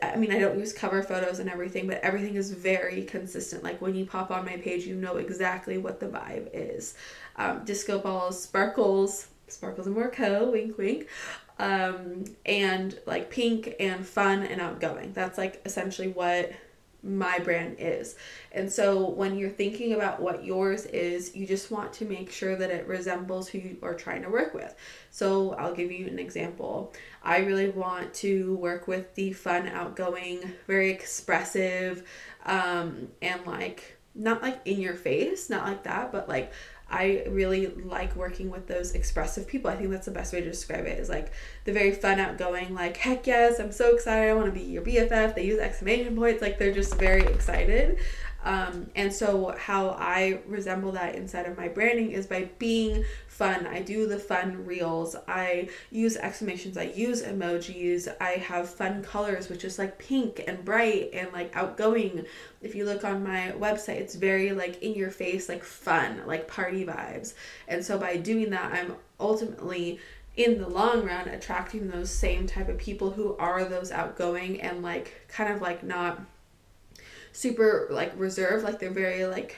I 0.00 0.14
mean, 0.14 0.30
I 0.30 0.38
don't 0.38 0.56
use 0.56 0.72
cover 0.72 1.02
photos 1.02 1.40
and 1.40 1.50
everything, 1.50 1.88
but 1.88 1.98
everything 1.98 2.36
is 2.36 2.52
very 2.52 3.02
consistent. 3.02 3.64
Like 3.64 3.82
when 3.82 3.96
you 3.96 4.06
pop 4.06 4.30
on 4.30 4.44
my 4.44 4.56
page, 4.56 4.86
you 4.86 4.94
know 4.94 5.16
exactly 5.16 5.78
what 5.78 5.98
the 5.98 6.06
vibe 6.06 6.48
is. 6.52 6.94
Um, 7.34 7.64
disco 7.64 7.98
balls, 7.98 8.40
sparkles, 8.40 9.26
sparkles 9.48 9.88
and 9.88 9.96
more 9.96 10.08
co, 10.08 10.52
wink, 10.52 10.78
wink 10.78 11.08
um, 11.60 12.24
and 12.46 12.98
like 13.06 13.30
pink 13.30 13.74
and 13.78 14.04
fun 14.04 14.42
and 14.42 14.60
outgoing. 14.60 15.12
That's 15.12 15.36
like 15.36 15.60
essentially 15.66 16.08
what 16.08 16.52
my 17.02 17.38
brand 17.38 17.76
is. 17.78 18.16
And 18.52 18.70
so 18.70 19.08
when 19.10 19.36
you're 19.36 19.50
thinking 19.50 19.92
about 19.94 20.20
what 20.20 20.44
yours 20.44 20.86
is, 20.86 21.34
you 21.34 21.46
just 21.46 21.70
want 21.70 21.92
to 21.94 22.04
make 22.04 22.30
sure 22.30 22.56
that 22.56 22.70
it 22.70 22.86
resembles 22.86 23.48
who 23.48 23.58
you 23.58 23.76
are 23.82 23.94
trying 23.94 24.22
to 24.22 24.28
work 24.28 24.54
with. 24.54 24.74
So 25.10 25.52
I'll 25.54 25.74
give 25.74 25.90
you 25.90 26.06
an 26.06 26.18
example. 26.18 26.92
I 27.22 27.38
really 27.38 27.70
want 27.70 28.12
to 28.14 28.56
work 28.56 28.88
with 28.88 29.14
the 29.14 29.32
fun, 29.32 29.68
outgoing, 29.68 30.52
very 30.66 30.90
expressive, 30.90 32.04
um, 32.46 33.08
and 33.22 33.46
like 33.46 33.96
not 34.14 34.42
like 34.42 34.60
in 34.64 34.80
your 34.80 34.94
face, 34.94 35.48
not 35.48 35.64
like 35.66 35.84
that, 35.84 36.12
but 36.12 36.28
like 36.28 36.52
I 36.90 37.24
really 37.28 37.68
like 37.68 38.16
working 38.16 38.50
with 38.50 38.66
those 38.66 38.92
expressive 38.92 39.46
people. 39.46 39.70
I 39.70 39.76
think 39.76 39.90
that's 39.90 40.06
the 40.06 40.12
best 40.12 40.32
way 40.32 40.40
to 40.40 40.50
describe 40.50 40.86
it 40.86 40.98
is 40.98 41.08
like 41.08 41.32
the 41.64 41.72
very 41.72 41.92
fun, 41.92 42.18
outgoing, 42.18 42.74
like, 42.74 42.96
heck 42.96 43.26
yes, 43.26 43.60
I'm 43.60 43.72
so 43.72 43.94
excited. 43.94 44.30
I 44.30 44.34
want 44.34 44.46
to 44.46 44.52
be 44.52 44.64
your 44.64 44.82
BFF. 44.82 45.34
They 45.34 45.46
use 45.46 45.60
exclamation 45.60 46.16
points. 46.16 46.42
Like, 46.42 46.58
they're 46.58 46.72
just 46.72 46.96
very 46.96 47.24
excited. 47.24 47.98
Um, 48.44 48.90
and 48.94 49.12
so, 49.12 49.54
how 49.58 49.90
I 49.90 50.40
resemble 50.46 50.92
that 50.92 51.14
inside 51.14 51.46
of 51.46 51.56
my 51.56 51.68
branding 51.68 52.12
is 52.12 52.26
by 52.26 52.50
being 52.58 53.04
fun. 53.40 53.66
I 53.66 53.80
do 53.80 54.06
the 54.06 54.18
fun 54.18 54.66
reels. 54.66 55.16
I 55.26 55.70
use 55.90 56.18
exclamations. 56.18 56.76
I 56.76 56.92
use 56.94 57.22
emojis. 57.22 58.14
I 58.20 58.32
have 58.32 58.68
fun 58.68 59.02
colors, 59.02 59.48
which 59.48 59.64
is 59.64 59.78
like 59.78 59.98
pink 59.98 60.44
and 60.46 60.62
bright 60.62 61.08
and 61.14 61.32
like 61.32 61.56
outgoing. 61.56 62.26
If 62.60 62.74
you 62.74 62.84
look 62.84 63.02
on 63.02 63.24
my 63.24 63.54
website, 63.56 63.96
it's 63.96 64.14
very 64.14 64.52
like 64.52 64.82
in 64.82 64.92
your 64.92 65.10
face, 65.10 65.48
like 65.48 65.64
fun, 65.64 66.20
like 66.26 66.48
party 66.48 66.84
vibes. 66.84 67.32
And 67.66 67.82
so, 67.82 67.96
by 67.96 68.18
doing 68.18 68.50
that, 68.50 68.74
I'm 68.74 68.96
ultimately 69.18 70.00
in 70.36 70.58
the 70.58 70.68
long 70.68 71.06
run 71.06 71.26
attracting 71.26 71.88
those 71.88 72.10
same 72.10 72.46
type 72.46 72.68
of 72.68 72.76
people 72.76 73.10
who 73.10 73.38
are 73.38 73.64
those 73.64 73.90
outgoing 73.90 74.60
and 74.60 74.82
like 74.82 75.26
kind 75.28 75.50
of 75.50 75.62
like 75.62 75.82
not 75.82 76.20
super 77.32 77.88
like 77.90 78.12
reserved, 78.18 78.64
like 78.64 78.78
they're 78.78 78.90
very 78.90 79.24
like 79.24 79.56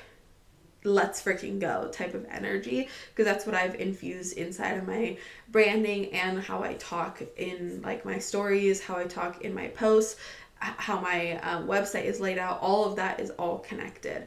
let's 0.84 1.22
freaking 1.22 1.60
go 1.60 1.88
type 1.92 2.14
of 2.14 2.26
energy 2.30 2.88
because 3.10 3.24
that's 3.24 3.46
what 3.46 3.54
I've 3.54 3.76
infused 3.76 4.36
inside 4.36 4.78
of 4.78 4.86
my 4.86 5.16
branding 5.48 6.12
and 6.12 6.40
how 6.40 6.62
I 6.62 6.74
talk 6.74 7.22
in 7.36 7.82
like 7.82 8.04
my 8.04 8.18
stories, 8.18 8.82
how 8.82 8.96
I 8.96 9.04
talk 9.04 9.42
in 9.42 9.54
my 9.54 9.68
posts, 9.68 10.16
how 10.56 11.00
my 11.00 11.38
um, 11.40 11.66
website 11.66 12.04
is 12.04 12.20
laid 12.20 12.38
out. 12.38 12.60
All 12.60 12.84
of 12.84 12.96
that 12.96 13.20
is 13.20 13.30
all 13.30 13.58
connected. 13.58 14.26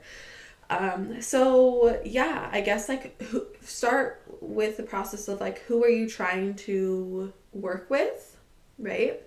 Um, 0.70 1.22
so 1.22 2.02
yeah, 2.04 2.50
I 2.52 2.62
guess 2.62 2.90
like 2.90 3.22
who, 3.22 3.46
start 3.62 4.24
with 4.42 4.78
the 4.78 4.84
process 4.84 5.28
of 5.28 5.40
like 5.40 5.60
who 5.60 5.84
are 5.84 5.90
you 5.90 6.10
trying 6.10 6.56
to 6.56 7.32
work 7.54 7.90
with, 7.90 8.38
right? 8.80 9.22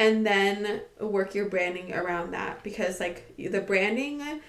and 0.00 0.26
then 0.26 0.80
work 0.98 1.34
your 1.34 1.46
branding 1.46 1.92
around 1.92 2.30
that 2.30 2.64
because 2.64 2.98
like 3.00 3.34
the 3.36 3.60
branding 3.60 4.40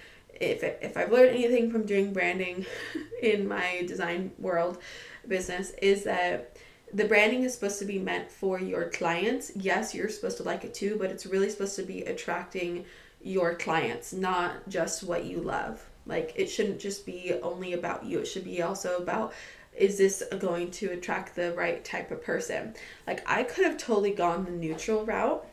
if 0.42 0.62
if 0.62 0.96
I've 0.96 1.12
learned 1.12 1.30
anything 1.30 1.70
from 1.70 1.86
doing 1.86 2.12
branding 2.12 2.66
in 3.22 3.46
my 3.46 3.84
design 3.86 4.32
world 4.38 4.78
business 5.26 5.70
is 5.80 6.04
that 6.04 6.56
the 6.92 7.04
branding 7.04 7.44
is 7.44 7.54
supposed 7.54 7.78
to 7.78 7.84
be 7.86 7.98
meant 7.98 8.30
for 8.30 8.58
your 8.58 8.90
clients. 8.90 9.52
Yes, 9.56 9.94
you're 9.94 10.10
supposed 10.10 10.36
to 10.38 10.42
like 10.42 10.64
it 10.64 10.74
too, 10.74 10.96
but 10.98 11.10
it's 11.10 11.24
really 11.24 11.48
supposed 11.48 11.76
to 11.76 11.82
be 11.82 12.02
attracting 12.02 12.84
your 13.22 13.54
clients, 13.54 14.12
not 14.12 14.68
just 14.68 15.02
what 15.02 15.24
you 15.24 15.38
love. 15.38 15.88
Like 16.04 16.32
it 16.36 16.48
shouldn't 16.48 16.80
just 16.80 17.06
be 17.06 17.34
only 17.42 17.72
about 17.72 18.04
you. 18.04 18.18
It 18.18 18.26
should 18.26 18.44
be 18.44 18.60
also 18.62 18.98
about 18.98 19.32
is 19.74 19.96
this 19.96 20.22
going 20.38 20.70
to 20.70 20.90
attract 20.90 21.34
the 21.34 21.54
right 21.54 21.82
type 21.82 22.10
of 22.10 22.22
person? 22.22 22.74
Like 23.06 23.22
I 23.26 23.42
could 23.42 23.64
have 23.64 23.78
totally 23.78 24.10
gone 24.10 24.44
the 24.44 24.50
neutral 24.50 25.06
route 25.06 25.46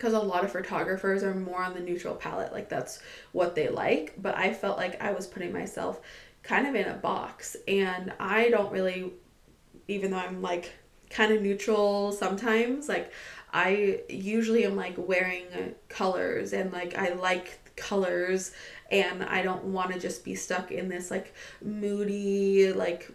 because 0.00 0.14
a 0.14 0.18
lot 0.18 0.44
of 0.44 0.50
photographers 0.50 1.22
are 1.22 1.34
more 1.34 1.62
on 1.62 1.74
the 1.74 1.80
neutral 1.80 2.14
palette. 2.14 2.54
Like 2.54 2.70
that's 2.70 3.00
what 3.32 3.54
they 3.54 3.68
like, 3.68 4.14
but 4.16 4.34
I 4.34 4.54
felt 4.54 4.78
like 4.78 5.00
I 5.02 5.12
was 5.12 5.26
putting 5.26 5.52
myself 5.52 6.00
kind 6.42 6.66
of 6.66 6.74
in 6.74 6.88
a 6.88 6.94
box 6.94 7.54
and 7.68 8.10
I 8.18 8.48
don't 8.48 8.72
really 8.72 9.12
even 9.88 10.12
though 10.12 10.16
I'm 10.16 10.40
like 10.40 10.72
kind 11.10 11.34
of 11.34 11.42
neutral 11.42 12.12
sometimes, 12.12 12.88
like 12.88 13.12
I 13.52 14.00
usually 14.08 14.64
am 14.64 14.74
like 14.74 14.94
wearing 14.96 15.44
colors 15.90 16.54
and 16.54 16.72
like 16.72 16.96
I 16.96 17.12
like 17.12 17.76
colors 17.76 18.52
and 18.90 19.22
I 19.22 19.42
don't 19.42 19.64
want 19.64 19.92
to 19.92 20.00
just 20.00 20.24
be 20.24 20.34
stuck 20.34 20.72
in 20.72 20.88
this 20.88 21.10
like 21.10 21.34
moody 21.62 22.72
like 22.72 23.10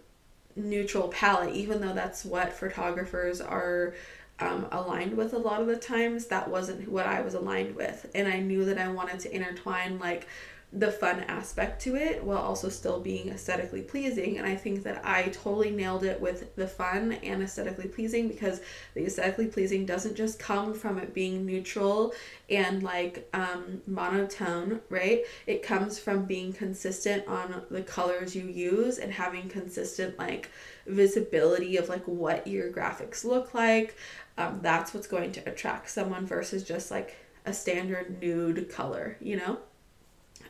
neutral 0.55 1.07
palette 1.07 1.55
even 1.55 1.81
though 1.81 1.93
that's 1.93 2.23
what 2.23 2.53
photographers 2.53 3.41
are 3.41 3.95
um, 4.39 4.67
aligned 4.71 5.15
with 5.15 5.33
a 5.33 5.37
lot 5.37 5.61
of 5.61 5.67
the 5.67 5.77
times 5.77 6.25
that 6.27 6.49
wasn't 6.49 6.87
what 6.89 7.05
I 7.05 7.21
was 7.21 7.33
aligned 7.33 7.75
with 7.75 8.09
and 8.13 8.27
I 8.27 8.39
knew 8.39 8.65
that 8.65 8.77
I 8.77 8.89
wanted 8.89 9.19
to 9.21 9.35
intertwine 9.35 9.99
like 9.99 10.27
the 10.75 10.91
fun 10.91 11.21
aspect 11.21 11.81
to 11.81 11.95
it 11.95 12.21
while 12.21 12.39
also 12.39 12.67
still 12.67 12.99
being 12.99 13.29
aesthetically 13.29 13.81
pleasing. 13.81 14.37
And 14.37 14.45
I 14.45 14.55
think 14.55 14.83
that 14.83 15.01
I 15.05 15.23
totally 15.29 15.71
nailed 15.71 16.03
it 16.03 16.19
with 16.19 16.53
the 16.55 16.67
fun 16.67 17.13
and 17.23 17.41
aesthetically 17.41 17.87
pleasing 17.87 18.27
because 18.27 18.61
the 18.93 19.05
aesthetically 19.05 19.47
pleasing 19.47 19.85
doesn't 19.85 20.15
just 20.15 20.37
come 20.37 20.73
from 20.73 20.97
it 20.97 21.13
being 21.13 21.45
neutral 21.45 22.13
and 22.49 22.83
like 22.83 23.27
um, 23.33 23.81
monotone, 23.87 24.81
right? 24.89 25.23
It 25.47 25.63
comes 25.63 25.97
from 25.97 26.25
being 26.25 26.51
consistent 26.51 27.25
on 27.25 27.63
the 27.71 27.81
colors 27.81 28.35
you 28.35 28.45
use 28.45 28.97
and 28.97 29.13
having 29.13 29.47
consistent 29.47 30.19
like 30.19 30.49
visibility 30.87 31.77
of 31.77 31.89
like 31.89 32.03
what 32.05 32.47
your 32.47 32.71
graphics 32.71 33.23
look 33.23 33.53
like. 33.53 33.95
Um, 34.37 34.59
that's 34.61 34.93
what's 34.93 35.07
going 35.07 35.31
to 35.33 35.49
attract 35.49 35.89
someone 35.89 36.25
versus 36.25 36.63
just 36.63 36.91
like 36.91 37.15
a 37.45 37.53
standard 37.53 38.21
nude 38.21 38.69
color, 38.69 39.17
you 39.21 39.37
know? 39.37 39.59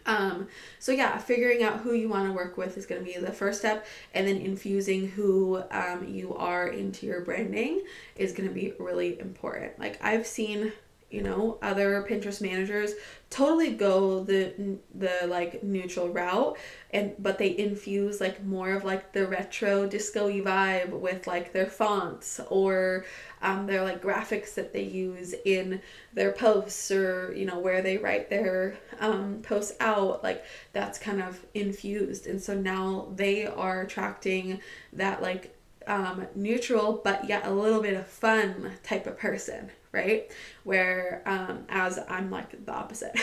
Um, 0.08 0.48
so 0.80 0.92
yeah, 0.92 1.18
figuring 1.18 1.64
out 1.64 1.80
who 1.80 1.94
you 1.94 2.10
want 2.10 2.28
to 2.28 2.34
work 2.34 2.58
with 2.58 2.78
is 2.78 2.86
going 2.86 3.04
to 3.04 3.12
be 3.12 3.20
the 3.20 3.32
first 3.32 3.60
step, 3.60 3.88
and 4.14 4.28
then 4.28 4.38
infusing 4.38 5.08
who 5.08 5.64
um, 5.72 6.08
you 6.08 6.36
are 6.36 6.68
into 6.68 7.08
your 7.08 7.22
branding 7.22 7.82
is 8.16 8.32
going 8.32 8.48
to 8.48 8.54
be 8.54 8.74
really 8.80 9.20
important. 9.20 9.80
Like 9.80 9.98
I've 10.04 10.28
seen 10.28 10.74
you 11.16 11.22
know 11.22 11.58
other 11.62 12.06
pinterest 12.10 12.42
managers 12.42 12.92
totally 13.30 13.72
go 13.72 14.24
the 14.24 14.78
the 14.94 15.16
like 15.28 15.64
neutral 15.64 16.10
route 16.10 16.58
and 16.92 17.14
but 17.20 17.38
they 17.38 17.58
infuse 17.58 18.20
like 18.20 18.44
more 18.44 18.74
of 18.74 18.84
like 18.84 19.14
the 19.14 19.26
retro 19.26 19.88
disco 19.88 20.30
vibe 20.30 20.90
with 20.90 21.26
like 21.26 21.54
their 21.54 21.66
fonts 21.66 22.42
or 22.50 23.06
um, 23.42 23.68
their 23.68 23.84
like 23.84 24.02
graphics 24.02 24.56
that 24.56 24.74
they 24.74 24.82
use 24.82 25.36
in 25.46 25.80
their 26.14 26.32
posts 26.32 26.90
or 26.90 27.34
you 27.36 27.46
know 27.46 27.60
where 27.60 27.82
they 27.82 27.98
write 27.98 28.30
their 28.30 28.76
um, 29.00 29.42
posts 29.44 29.74
out 29.80 30.24
like 30.24 30.44
that's 30.74 30.98
kind 30.98 31.22
of 31.22 31.46
infused. 31.54 32.28
And 32.28 32.42
so 32.42 32.54
now 32.54 33.08
they 33.16 33.46
are 33.46 33.82
attracting 33.82 34.62
that 34.94 35.22
like 35.22 35.55
um, 35.88 36.28
neutral 36.36 37.02
but 37.04 37.28
yet 37.28 37.46
a 37.46 37.52
little 37.52 37.82
bit 37.82 37.94
of 37.94 38.08
fun 38.08 38.72
type 38.84 39.08
of 39.08 39.18
person 39.18 39.70
right? 39.96 40.30
Where 40.66 41.24
um, 41.26 41.66
as 41.70 42.00
I'm 42.10 42.30
like 42.30 42.66
the 42.66 42.74
opposite. 42.74 43.18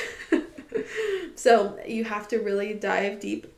so 1.36 1.78
you 1.86 2.04
have 2.04 2.26
to 2.28 2.38
really 2.38 2.74
dive 2.74 3.20
deep 3.20 3.52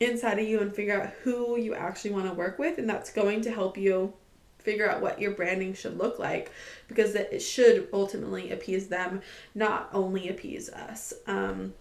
inside 0.00 0.38
of 0.38 0.46
you 0.46 0.60
and 0.60 0.74
figure 0.74 1.00
out 1.00 1.10
who 1.22 1.58
you 1.58 1.74
actually 1.74 2.12
want 2.12 2.26
to 2.28 2.32
work 2.32 2.58
with, 2.58 2.78
and 2.78 2.88
that's 2.88 3.12
going 3.12 3.42
to 3.42 3.50
help 3.50 3.76
you 3.76 4.14
figure 4.58 4.88
out 4.88 5.02
what 5.02 5.20
your 5.20 5.32
branding 5.32 5.74
should 5.74 5.98
look 5.98 6.20
like 6.20 6.52
because 6.86 7.16
it 7.16 7.40
should 7.42 7.88
ultimately 7.92 8.52
appease 8.52 8.86
them, 8.86 9.20
not 9.56 9.90
only 9.92 10.28
appease 10.28 10.70
us. 10.70 11.12
Um, 11.26 11.74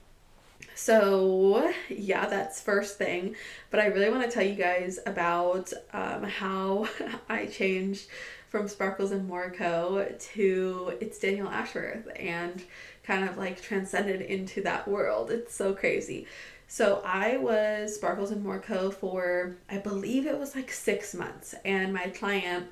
so, 0.84 1.72
yeah, 1.90 2.26
that's 2.26 2.60
first 2.60 2.98
thing. 2.98 3.36
But 3.70 3.82
I 3.82 3.86
really 3.86 4.10
want 4.10 4.24
to 4.24 4.32
tell 4.32 4.44
you 4.44 4.56
guys 4.56 4.98
about 5.06 5.72
um, 5.94 6.24
how 6.24 6.88
I 7.30 7.46
changed 7.46 8.08
from 8.50 8.68
Sparkles 8.68 9.12
and 9.12 9.28
More 9.28 9.52
Co 9.52 10.12
to 10.34 10.98
It's 11.00 11.20
Danielle 11.20 11.50
Ashworth 11.50 12.08
and 12.16 12.64
kind 13.04 13.30
of 13.30 13.38
like 13.38 13.62
transcended 13.62 14.22
into 14.22 14.64
that 14.64 14.88
world. 14.88 15.30
It's 15.30 15.54
so 15.54 15.76
crazy. 15.76 16.26
So 16.68 17.04
I 17.06 17.38
was 17.38 17.94
Sparkles 17.94 18.32
and 18.32 18.44
More 18.44 18.60
Co 18.60 18.90
for 18.90 19.58
I 19.70 19.78
believe 19.78 20.26
it 20.26 20.40
was 20.40 20.56
like 20.56 20.72
six 20.72 21.14
months, 21.14 21.54
and 21.64 21.94
my 21.94 22.08
client 22.08 22.66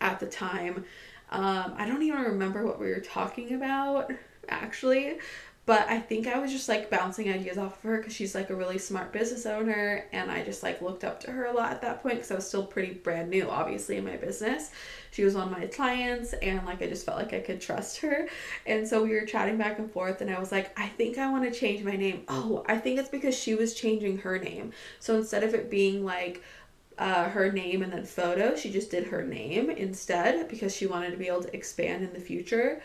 at 0.00 0.20
the 0.20 0.26
time, 0.26 0.84
um, 1.30 1.74
I 1.76 1.84
don't 1.88 2.02
even 2.02 2.20
remember 2.20 2.64
what 2.64 2.78
we 2.78 2.90
were 2.90 3.00
talking 3.00 3.54
about 3.54 4.12
actually, 4.48 5.18
but 5.68 5.86
I 5.86 5.98
think 5.98 6.26
I 6.26 6.38
was 6.38 6.50
just 6.50 6.66
like 6.66 6.88
bouncing 6.88 7.30
ideas 7.30 7.58
off 7.58 7.76
of 7.76 7.82
her 7.82 7.98
because 7.98 8.14
she's 8.14 8.34
like 8.34 8.48
a 8.48 8.54
really 8.54 8.78
smart 8.78 9.12
business 9.12 9.44
owner. 9.44 10.06
And 10.12 10.30
I 10.30 10.42
just 10.42 10.62
like 10.62 10.80
looked 10.80 11.04
up 11.04 11.20
to 11.20 11.30
her 11.30 11.44
a 11.44 11.52
lot 11.52 11.70
at 11.72 11.82
that 11.82 12.02
point 12.02 12.14
because 12.14 12.30
I 12.30 12.36
was 12.36 12.48
still 12.48 12.64
pretty 12.64 12.94
brand 12.94 13.28
new, 13.28 13.50
obviously, 13.50 13.98
in 13.98 14.06
my 14.06 14.16
business. 14.16 14.70
She 15.10 15.24
was 15.24 15.34
one 15.34 15.48
of 15.48 15.50
my 15.50 15.66
clients 15.66 16.32
and 16.32 16.64
like 16.64 16.80
I 16.80 16.86
just 16.86 17.04
felt 17.04 17.18
like 17.18 17.34
I 17.34 17.40
could 17.40 17.60
trust 17.60 17.98
her. 17.98 18.28
And 18.64 18.88
so 18.88 19.02
we 19.02 19.10
were 19.10 19.26
chatting 19.26 19.58
back 19.58 19.78
and 19.78 19.92
forth. 19.92 20.22
And 20.22 20.30
I 20.30 20.40
was 20.40 20.50
like, 20.50 20.72
I 20.80 20.86
think 20.86 21.18
I 21.18 21.30
want 21.30 21.44
to 21.44 21.50
change 21.50 21.84
my 21.84 21.96
name. 21.96 22.24
Oh, 22.28 22.64
I 22.66 22.78
think 22.78 22.98
it's 22.98 23.10
because 23.10 23.38
she 23.38 23.54
was 23.54 23.74
changing 23.74 24.16
her 24.20 24.38
name. 24.38 24.72
So 25.00 25.18
instead 25.18 25.44
of 25.44 25.52
it 25.52 25.70
being 25.70 26.02
like, 26.02 26.42
uh, 26.96 27.28
her 27.28 27.52
name 27.52 27.82
and 27.82 27.92
then 27.92 28.04
photo. 28.04 28.56
She 28.56 28.72
just 28.72 28.90
did 28.90 29.06
her 29.06 29.22
name 29.22 29.70
instead 29.70 30.48
because 30.48 30.74
she 30.74 30.86
wanted 30.88 31.12
to 31.12 31.16
be 31.16 31.28
able 31.28 31.44
to 31.44 31.54
expand 31.54 32.02
in 32.02 32.12
the 32.12 32.18
future 32.18 32.82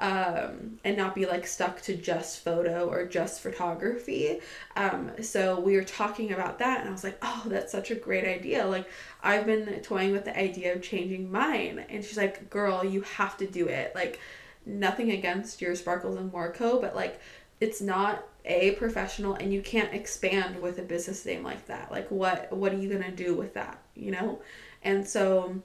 um, 0.00 0.78
and 0.84 0.96
not 0.96 1.14
be 1.14 1.26
like 1.26 1.46
stuck 1.46 1.80
to 1.82 1.96
just 1.96 2.44
photo 2.44 2.88
or 2.88 3.06
just 3.06 3.40
photography. 3.40 4.40
Um, 4.76 5.10
so 5.22 5.58
we 5.58 5.76
were 5.76 5.84
talking 5.84 6.32
about 6.32 6.58
that, 6.58 6.80
and 6.80 6.88
I 6.88 6.92
was 6.92 7.04
like, 7.04 7.18
oh, 7.22 7.44
that's 7.46 7.72
such 7.72 7.90
a 7.90 7.94
great 7.94 8.24
idea. 8.24 8.66
Like, 8.66 8.88
I've 9.22 9.46
been 9.46 9.80
toying 9.82 10.12
with 10.12 10.24
the 10.24 10.38
idea 10.38 10.74
of 10.74 10.82
changing 10.82 11.30
mine. 11.30 11.84
And 11.88 12.04
she's 12.04 12.16
like, 12.16 12.50
girl, 12.50 12.84
you 12.84 13.02
have 13.02 13.36
to 13.38 13.46
do 13.46 13.68
it. 13.68 13.94
Like, 13.94 14.20
nothing 14.64 15.12
against 15.12 15.60
your 15.60 15.74
Sparkles 15.74 16.16
and 16.16 16.32
More 16.32 16.52
Co., 16.52 16.80
but 16.80 16.94
like, 16.94 17.20
it's 17.60 17.80
not 17.80 18.24
a 18.44 18.72
professional 18.72 19.34
and 19.34 19.52
you 19.52 19.60
can't 19.60 19.92
expand 19.92 20.60
with 20.60 20.78
a 20.78 20.82
business 20.82 21.24
name 21.26 21.42
like 21.42 21.66
that 21.66 21.90
like 21.90 22.08
what 22.10 22.52
what 22.52 22.72
are 22.72 22.76
you 22.76 22.88
going 22.88 23.02
to 23.02 23.10
do 23.10 23.34
with 23.34 23.54
that 23.54 23.78
you 23.94 24.10
know 24.10 24.40
and 24.84 25.06
so 25.06 25.60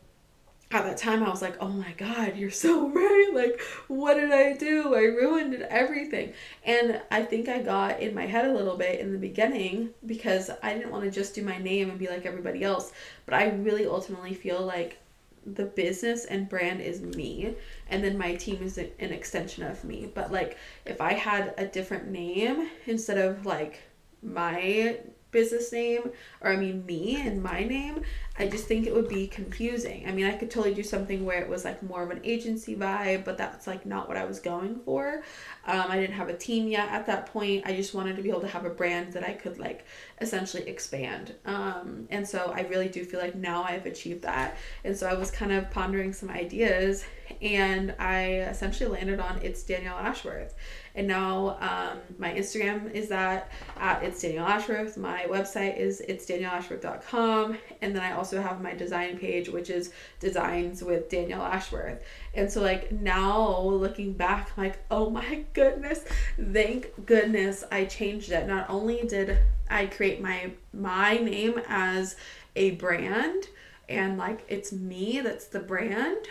at 0.71 0.83
that 0.83 0.97
time 0.97 1.23
I 1.23 1.29
was 1.29 1.41
like, 1.41 1.57
oh 1.59 1.67
my 1.67 1.91
God, 1.97 2.35
you're 2.37 2.49
so 2.49 2.89
right. 2.93 3.29
Like, 3.33 3.61
what 3.87 4.15
did 4.15 4.31
I 4.31 4.53
do? 4.53 4.95
I 4.95 5.01
ruined 5.01 5.55
everything. 5.69 6.33
And 6.65 7.01
I 7.11 7.23
think 7.23 7.49
I 7.49 7.61
got 7.61 7.99
in 7.99 8.15
my 8.15 8.25
head 8.25 8.45
a 8.45 8.53
little 8.53 8.77
bit 8.77 8.99
in 8.99 9.11
the 9.11 9.17
beginning 9.17 9.89
because 10.05 10.49
I 10.63 10.73
didn't 10.73 10.91
want 10.91 11.03
to 11.03 11.11
just 11.11 11.35
do 11.35 11.43
my 11.43 11.57
name 11.57 11.89
and 11.89 11.99
be 11.99 12.07
like 12.07 12.25
everybody 12.25 12.63
else. 12.63 12.93
But 13.25 13.35
I 13.35 13.49
really 13.49 13.85
ultimately 13.85 14.33
feel 14.33 14.61
like 14.61 14.97
the 15.45 15.65
business 15.65 16.25
and 16.25 16.47
brand 16.47 16.81
is 16.81 17.01
me 17.01 17.55
and 17.89 18.03
then 18.03 18.15
my 18.15 18.35
team 18.35 18.61
is 18.61 18.77
an 18.77 18.91
extension 18.99 19.63
of 19.63 19.83
me 19.83 20.07
but 20.13 20.31
like 20.31 20.55
if 20.85 21.01
i 21.01 21.13
had 21.13 21.55
a 21.57 21.65
different 21.65 22.07
name 22.07 22.69
instead 22.85 23.17
of 23.17 23.43
like 23.43 23.79
my 24.21 24.99
business 25.31 25.71
name 25.71 26.11
or 26.41 26.51
I 26.51 26.57
mean 26.57 26.85
me 26.85 27.19
and 27.25 27.41
my 27.41 27.63
name, 27.63 28.03
I 28.39 28.47
just 28.47 28.65
think 28.65 28.87
it 28.87 28.93
would 28.93 29.09
be 29.09 29.27
confusing. 29.27 30.05
I 30.07 30.11
mean, 30.11 30.25
I 30.25 30.31
could 30.31 30.49
totally 30.49 30.73
do 30.73 30.83
something 30.83 31.25
where 31.25 31.41
it 31.41 31.49
was 31.49 31.65
like 31.65 31.83
more 31.83 32.01
of 32.01 32.11
an 32.11 32.21
agency 32.23 32.75
vibe, 32.75 33.25
but 33.25 33.37
that's 33.37 33.67
like 33.67 33.85
not 33.85 34.07
what 34.07 34.15
I 34.15 34.23
was 34.23 34.39
going 34.39 34.79
for. 34.85 35.23
Um, 35.65 35.85
I 35.89 35.99
didn't 35.99 36.15
have 36.15 36.29
a 36.29 36.37
team 36.37 36.67
yet 36.67 36.89
at 36.89 37.05
that 37.07 37.27
point. 37.27 37.63
I 37.65 37.75
just 37.75 37.93
wanted 37.93 38.15
to 38.15 38.23
be 38.23 38.29
able 38.29 38.41
to 38.41 38.47
have 38.47 38.65
a 38.65 38.69
brand 38.69 39.13
that 39.13 39.23
I 39.23 39.33
could 39.33 39.59
like 39.59 39.85
essentially 40.21 40.67
expand. 40.67 41.35
Um, 41.45 42.07
and 42.09 42.27
so 42.27 42.53
I 42.55 42.61
really 42.61 42.87
do 42.87 43.03
feel 43.03 43.19
like 43.19 43.35
now 43.35 43.63
I've 43.63 43.85
achieved 43.85 44.21
that. 44.23 44.57
And 44.85 44.95
so 44.95 45.07
I 45.07 45.13
was 45.13 45.29
kind 45.29 45.51
of 45.51 45.69
pondering 45.69 46.13
some 46.13 46.29
ideas 46.29 47.03
and 47.41 47.95
I 47.99 48.41
essentially 48.49 48.89
landed 48.89 49.19
on 49.19 49.39
it's 49.41 49.63
Danielle 49.63 49.97
Ashworth. 49.97 50.55
And 50.93 51.07
now 51.07 51.57
um, 51.59 51.99
my 52.17 52.33
Instagram 52.33 52.91
is 52.91 53.07
that 53.09 53.51
at 53.77 54.03
it's 54.03 54.21
Danielle 54.21 54.47
Ashworth. 54.47 54.97
My 54.97 55.25
website 55.29 55.77
is 55.77 56.01
it's 56.01 56.25
danielleashworth.com. 56.25 57.57
And 57.81 57.95
then 57.95 58.03
I 58.03 58.11
also 58.21 58.39
have 58.39 58.61
my 58.61 58.75
design 58.75 59.17
page, 59.17 59.49
which 59.49 59.71
is 59.71 59.91
Designs 60.19 60.83
with 60.83 61.09
Danielle 61.09 61.41
Ashworth. 61.41 62.03
And 62.35 62.51
so, 62.51 62.61
like, 62.61 62.91
now 62.91 63.59
looking 63.61 64.13
back, 64.13 64.51
I'm 64.55 64.65
like, 64.65 64.77
oh 64.91 65.09
my 65.09 65.43
goodness, 65.53 66.05
thank 66.39 67.07
goodness 67.07 67.63
I 67.71 67.85
changed 67.85 68.31
it. 68.31 68.45
Not 68.45 68.69
only 68.69 69.01
did 69.07 69.39
I 69.71 69.87
create 69.87 70.21
my 70.21 70.51
my 70.71 71.17
name 71.17 71.59
as 71.67 72.15
a 72.55 72.71
brand 72.71 73.47
and 73.89 74.17
like 74.17 74.43
it's 74.47 74.71
me 74.71 75.21
that's 75.21 75.47
the 75.47 75.59
brand 75.59 76.27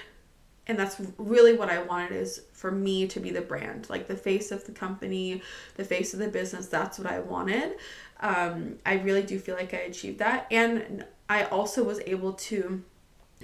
and 0.66 0.78
that's 0.78 1.00
really 1.18 1.54
what 1.54 1.68
I 1.68 1.82
wanted 1.82 2.12
is 2.12 2.42
for 2.52 2.70
me 2.70 3.08
to 3.08 3.18
be 3.18 3.30
the 3.30 3.40
brand, 3.40 3.90
like 3.90 4.06
the 4.06 4.14
face 4.14 4.52
of 4.52 4.64
the 4.66 4.72
company, 4.72 5.42
the 5.74 5.84
face 5.84 6.14
of 6.14 6.20
the 6.20 6.28
business. 6.28 6.66
That's 6.66 6.96
what 6.96 7.10
I 7.10 7.18
wanted. 7.18 7.72
Um, 8.20 8.78
I 8.86 8.94
really 8.94 9.24
do 9.24 9.40
feel 9.40 9.56
like 9.56 9.74
I 9.74 9.78
achieved 9.78 10.20
that, 10.20 10.46
and 10.50 11.04
I 11.30 11.44
also 11.44 11.84
was 11.84 12.00
able 12.06 12.32
to 12.32 12.82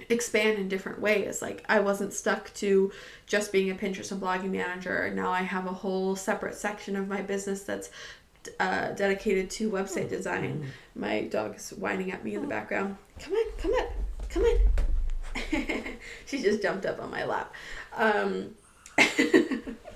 expand 0.09 0.59
in 0.59 0.67
different 0.67 0.99
ways. 0.99 1.41
Like 1.41 1.63
I 1.69 1.79
wasn't 1.79 2.13
stuck 2.13 2.53
to 2.55 2.91
just 3.25 3.53
being 3.53 3.71
a 3.71 3.75
Pinterest 3.75 4.11
and 4.11 4.21
blogging 4.21 4.51
manager. 4.51 5.09
Now 5.15 5.31
I 5.31 5.41
have 5.41 5.65
a 5.65 5.73
whole 5.73 6.17
separate 6.17 6.55
section 6.55 6.97
of 6.97 7.07
my 7.07 7.21
business 7.21 7.63
that's 7.63 7.89
uh, 8.59 8.91
dedicated 8.91 9.49
to 9.51 9.71
website 9.71 10.09
design. 10.09 10.59
Mm-hmm. 10.59 11.01
My 11.01 11.21
dog 11.23 11.55
is 11.55 11.69
whining 11.69 12.11
at 12.11 12.25
me 12.25 12.35
in 12.35 12.41
the 12.41 12.47
background. 12.47 12.97
Come 13.19 13.33
on, 13.33 13.45
come 13.57 13.71
on, 13.71 13.87
come 14.29 14.43
on. 14.43 14.57
she 16.25 16.41
just 16.41 16.61
jumped 16.61 16.85
up 16.85 17.01
on 17.01 17.09
my 17.09 17.23
lap. 17.23 17.53
Um, 17.95 18.55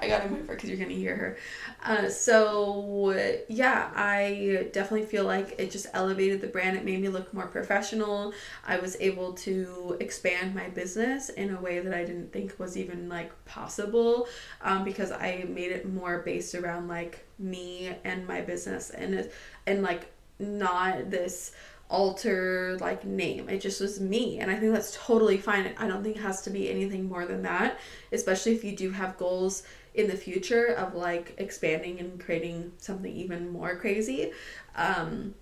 I 0.00 0.08
gotta 0.08 0.28
move 0.28 0.46
her 0.46 0.54
because 0.54 0.68
you're 0.68 0.78
gonna 0.78 0.90
hear 0.90 1.16
her. 1.16 1.36
Uh, 1.84 2.08
so 2.08 3.44
yeah, 3.48 3.90
I 3.94 4.68
definitely 4.72 5.06
feel 5.06 5.24
like 5.24 5.54
it 5.58 5.70
just 5.70 5.86
elevated 5.94 6.40
the 6.40 6.46
brand. 6.48 6.76
It 6.76 6.84
made 6.84 7.00
me 7.00 7.08
look 7.08 7.32
more 7.32 7.46
professional. 7.46 8.32
I 8.66 8.78
was 8.78 8.96
able 9.00 9.32
to 9.34 9.96
expand 10.00 10.54
my 10.54 10.68
business 10.68 11.28
in 11.28 11.54
a 11.54 11.60
way 11.60 11.80
that 11.80 11.94
I 11.94 12.04
didn't 12.04 12.32
think 12.32 12.58
was 12.58 12.76
even 12.76 13.08
like 13.08 13.32
possible, 13.44 14.28
um, 14.62 14.84
because 14.84 15.12
I 15.12 15.46
made 15.48 15.72
it 15.72 15.88
more 15.92 16.20
based 16.20 16.54
around 16.54 16.88
like 16.88 17.24
me 17.38 17.94
and 18.04 18.26
my 18.26 18.40
business 18.40 18.90
and 18.90 19.28
and 19.66 19.82
like 19.82 20.12
not 20.38 21.10
this 21.10 21.52
alter 21.88 22.76
like 22.80 23.04
name. 23.04 23.48
It 23.48 23.60
just 23.60 23.80
was 23.80 24.00
me. 24.00 24.40
And 24.40 24.50
I 24.50 24.56
think 24.56 24.72
that's 24.72 24.96
totally 24.96 25.38
fine. 25.38 25.72
I 25.78 25.86
don't 25.86 26.02
think 26.02 26.16
it 26.16 26.22
has 26.22 26.42
to 26.42 26.50
be 26.50 26.70
anything 26.70 27.08
more 27.08 27.26
than 27.26 27.42
that, 27.42 27.78
especially 28.12 28.54
if 28.54 28.64
you 28.64 28.76
do 28.76 28.90
have 28.90 29.16
goals 29.18 29.62
in 29.96 30.08
the 30.08 30.16
future 30.16 30.66
of 30.66 30.94
like 30.94 31.34
expanding 31.38 31.98
and 32.00 32.20
creating 32.20 32.72
something 32.78 33.14
even 33.14 33.50
more 33.50 33.76
crazy. 33.76 34.32
Um 34.74 35.34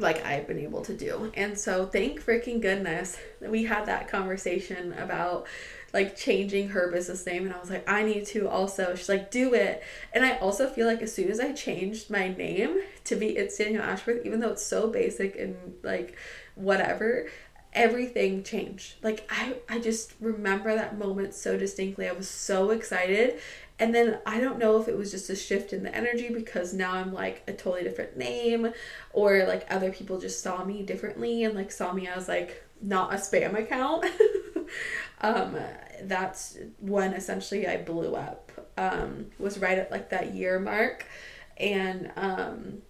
like 0.00 0.24
I've 0.24 0.46
been 0.46 0.60
able 0.60 0.82
to 0.82 0.94
do. 0.94 1.32
And 1.34 1.58
so 1.58 1.86
thank 1.86 2.24
freaking 2.24 2.60
goodness 2.60 3.18
that 3.40 3.50
we 3.50 3.64
had 3.64 3.86
that 3.86 4.08
conversation 4.08 4.92
about 4.92 5.46
like 5.92 6.16
changing 6.16 6.68
her 6.68 6.90
business 6.90 7.24
name 7.24 7.46
and 7.46 7.54
I 7.54 7.58
was 7.58 7.70
like 7.70 7.88
I 7.88 8.02
need 8.02 8.26
to 8.26 8.46
also 8.48 8.94
she's 8.94 9.08
like 9.08 9.30
do 9.30 9.54
it 9.54 9.82
and 10.12 10.24
I 10.24 10.36
also 10.36 10.68
feel 10.68 10.86
like 10.86 11.00
as 11.00 11.14
soon 11.14 11.30
as 11.30 11.40
I 11.40 11.52
changed 11.52 12.10
my 12.10 12.28
name 12.28 12.78
to 13.04 13.16
be 13.16 13.28
it's 13.28 13.56
Danielle 13.56 13.84
Ashworth 13.84 14.26
even 14.26 14.40
though 14.40 14.50
it's 14.50 14.64
so 14.64 14.88
basic 14.88 15.36
and 15.36 15.56
like 15.82 16.14
whatever 16.56 17.28
everything 17.78 18.42
changed 18.42 18.94
like 19.02 19.26
I 19.30 19.54
I 19.68 19.78
just 19.78 20.14
remember 20.20 20.74
that 20.74 20.98
moment 20.98 21.32
so 21.32 21.56
distinctly 21.56 22.08
I 22.08 22.12
was 22.12 22.28
so 22.28 22.70
excited 22.70 23.38
and 23.78 23.94
then 23.94 24.18
I 24.26 24.40
don't 24.40 24.58
know 24.58 24.80
if 24.80 24.88
it 24.88 24.98
was 24.98 25.12
just 25.12 25.30
a 25.30 25.36
shift 25.36 25.72
in 25.72 25.84
the 25.84 25.94
energy 25.94 26.28
because 26.28 26.74
now 26.74 26.94
I'm 26.94 27.12
like 27.12 27.44
a 27.46 27.52
totally 27.52 27.84
different 27.84 28.16
name 28.16 28.72
or 29.12 29.44
like 29.46 29.66
other 29.70 29.92
people 29.92 30.18
just 30.18 30.42
saw 30.42 30.64
me 30.64 30.82
differently 30.82 31.44
and 31.44 31.54
like 31.54 31.70
saw 31.70 31.92
me 31.92 32.08
as 32.08 32.26
like 32.26 32.64
not 32.82 33.12
a 33.12 33.16
spam 33.16 33.58
account. 33.58 34.06
um, 35.20 35.56
that's 36.02 36.58
when 36.80 37.12
essentially 37.12 37.66
I 37.66 37.76
blew 37.78 38.14
up. 38.14 38.50
Um, 38.76 39.26
was 39.38 39.58
right 39.58 39.78
at 39.78 39.90
like 39.90 40.10
that 40.10 40.34
year 40.34 40.60
mark, 40.60 41.04
and 41.56 42.12
um, 42.16 42.82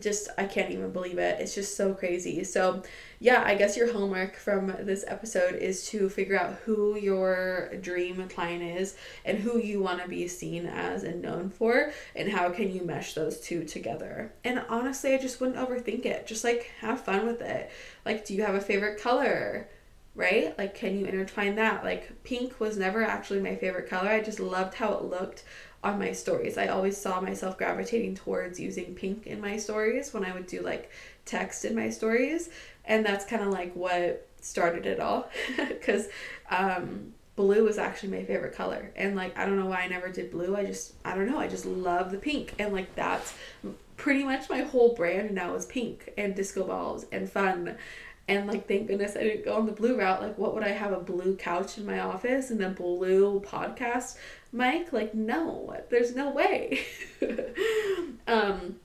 just 0.00 0.28
I 0.38 0.44
can't 0.44 0.70
even 0.70 0.92
believe 0.92 1.18
it. 1.18 1.40
It's 1.40 1.54
just 1.54 1.76
so 1.76 1.94
crazy. 1.94 2.44
So, 2.44 2.82
yeah, 3.18 3.42
I 3.44 3.54
guess 3.54 3.76
your 3.76 3.92
homework 3.92 4.36
from 4.36 4.74
this 4.80 5.04
episode 5.08 5.56
is 5.56 5.86
to 5.88 6.08
figure 6.08 6.38
out 6.38 6.54
who 6.64 6.96
your 6.96 7.70
dream 7.80 8.28
client 8.28 8.62
is 8.62 8.96
and 9.24 9.38
who 9.38 9.58
you 9.58 9.80
want 9.80 10.00
to 10.02 10.08
be 10.08 10.28
seen 10.28 10.66
as 10.66 11.02
and 11.02 11.22
known 11.22 11.50
for 11.50 11.92
and 12.14 12.30
how 12.30 12.50
can 12.50 12.72
you 12.72 12.82
mesh 12.82 13.14
those 13.14 13.40
two 13.40 13.64
together. 13.64 14.32
And 14.44 14.64
honestly, 14.68 15.14
I 15.14 15.18
just 15.18 15.40
wouldn't 15.40 15.58
overthink 15.58 16.06
it. 16.06 16.26
Just 16.26 16.44
like 16.44 16.70
have 16.80 17.00
fun 17.00 17.26
with 17.26 17.40
it. 17.40 17.70
Like 18.04 18.24
do 18.24 18.34
you 18.34 18.44
have 18.44 18.54
a 18.54 18.60
favorite 18.60 19.00
color? 19.00 19.68
Right? 20.14 20.56
Like, 20.58 20.74
can 20.74 20.98
you 20.98 21.06
intertwine 21.06 21.54
that? 21.56 21.84
Like, 21.84 22.22
pink 22.24 22.60
was 22.60 22.76
never 22.76 23.02
actually 23.02 23.40
my 23.40 23.56
favorite 23.56 23.88
color. 23.88 24.10
I 24.10 24.20
just 24.20 24.40
loved 24.40 24.74
how 24.74 24.92
it 24.94 25.04
looked 25.04 25.44
on 25.82 25.98
my 25.98 26.12
stories. 26.12 26.58
I 26.58 26.68
always 26.68 26.96
saw 26.96 27.20
myself 27.20 27.58
gravitating 27.58 28.14
towards 28.14 28.60
using 28.60 28.94
pink 28.94 29.26
in 29.26 29.40
my 29.40 29.56
stories 29.56 30.12
when 30.14 30.24
I 30.24 30.32
would 30.32 30.46
do 30.46 30.60
like 30.60 30.90
text 31.24 31.64
in 31.64 31.74
my 31.74 31.90
stories. 31.90 32.50
And 32.84 33.04
that's 33.04 33.24
kind 33.24 33.42
of 33.42 33.48
like 33.48 33.74
what 33.74 34.28
started 34.40 34.86
it 34.86 35.00
all. 35.00 35.28
Because 35.56 36.08
um, 36.50 37.12
blue 37.34 37.64
was 37.64 37.78
actually 37.78 38.10
my 38.10 38.24
favorite 38.24 38.54
color. 38.54 38.92
And 38.94 39.16
like, 39.16 39.36
I 39.36 39.46
don't 39.46 39.58
know 39.58 39.66
why 39.66 39.80
I 39.80 39.88
never 39.88 40.08
did 40.08 40.30
blue. 40.30 40.54
I 40.54 40.64
just, 40.64 40.94
I 41.04 41.14
don't 41.14 41.28
know. 41.28 41.38
I 41.38 41.48
just 41.48 41.66
love 41.66 42.10
the 42.10 42.18
pink. 42.18 42.54
And 42.58 42.72
like, 42.72 42.94
that's 42.94 43.34
pretty 43.96 44.24
much 44.24 44.50
my 44.50 44.60
whole 44.60 44.94
brand 44.94 45.32
now 45.32 45.54
is 45.54 45.66
pink 45.66 46.12
and 46.18 46.34
disco 46.34 46.64
balls 46.64 47.06
and 47.12 47.30
fun 47.30 47.76
and 48.28 48.46
like, 48.46 48.68
thank 48.68 48.86
goodness 48.86 49.16
I 49.16 49.22
didn't 49.22 49.44
go 49.44 49.54
on 49.54 49.66
the 49.66 49.72
blue 49.72 49.98
route. 49.98 50.22
Like, 50.22 50.38
what 50.38 50.54
would 50.54 50.62
I 50.62 50.70
have 50.70 50.92
a 50.92 51.00
blue 51.00 51.36
couch 51.36 51.76
in 51.78 51.84
my 51.84 52.00
office 52.00 52.50
and 52.50 52.62
a 52.62 52.70
blue 52.70 53.40
podcast 53.40 54.16
mic? 54.52 54.92
Like, 54.92 55.14
no, 55.14 55.76
there's 55.90 56.14
no 56.14 56.30
way. 56.30 56.84
um, 58.26 58.76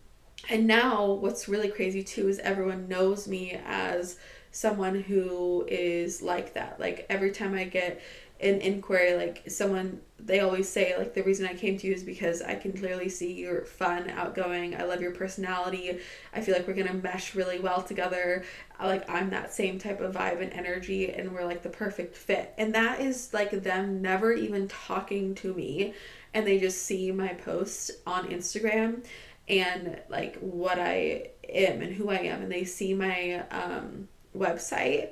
and 0.50 0.66
now 0.66 1.12
what's 1.12 1.48
really 1.48 1.70
crazy 1.70 2.04
too 2.04 2.28
is 2.28 2.40
everyone 2.40 2.88
knows 2.88 3.28
me 3.28 3.60
as 3.66 4.18
someone 4.52 5.02
who 5.02 5.66
is 5.68 6.22
like 6.22 6.54
that. 6.54 6.80
Like, 6.80 7.06
every 7.10 7.32
time 7.32 7.54
I 7.54 7.66
get 7.66 8.02
an 8.40 8.62
inquiry 8.62 9.16
like 9.16 9.42
someone 9.50 10.00
they 10.20 10.42
always 10.42 10.70
say 10.70 10.96
like 10.96 11.14
the 11.16 11.24
reason 11.24 11.46
i 11.48 11.54
came 11.54 11.76
to 11.76 11.88
you 11.88 11.94
is 11.94 12.04
because 12.04 12.42
i 12.44 12.54
can 12.54 12.72
clearly 12.72 13.10
see 13.10 13.34
you're 13.34 13.66
fun 13.66 14.10
outgoing 14.12 14.76
i 14.76 14.84
love 14.84 15.02
your 15.02 15.12
personality 15.12 15.98
i 16.34 16.42
feel 16.42 16.56
like 16.56 16.68
we're 16.68 16.74
gonna 16.74 16.94
mesh 16.94 17.34
really 17.34 17.60
well 17.60 17.82
together 17.82 18.44
like 18.80 19.10
i'm 19.10 19.32
that 19.32 19.52
same 19.52 19.80
type 19.80 20.00
of 20.02 20.14
vibe 20.14 20.40
and 20.40 20.54
energy 20.54 21.12
and 21.12 21.32
we're 21.32 21.46
like 21.46 21.64
the 21.64 21.70
perfect 21.70 22.16
fit 22.16 22.54
and 22.60 22.76
that 22.76 23.02
is 23.02 23.34
like 23.34 23.50
them 23.64 24.02
never 24.02 24.32
even 24.32 24.68
talking 24.68 25.34
to 25.34 25.54
me 25.56 25.94
and 26.34 26.46
they 26.46 26.60
just 26.60 26.84
see 26.84 27.12
my 27.12 27.30
posts 27.30 27.90
on 28.06 28.28
instagram 28.30 29.04
and 29.48 30.00
like 30.10 30.38
what 30.42 30.78
i 30.78 31.28
am 31.50 31.82
and 31.82 31.96
who 31.96 32.10
i 32.10 32.18
am 32.18 32.44
and 32.44 32.52
they 32.52 32.64
see 32.64 32.94
my 32.94 33.44
um, 33.50 34.08
website 34.38 35.10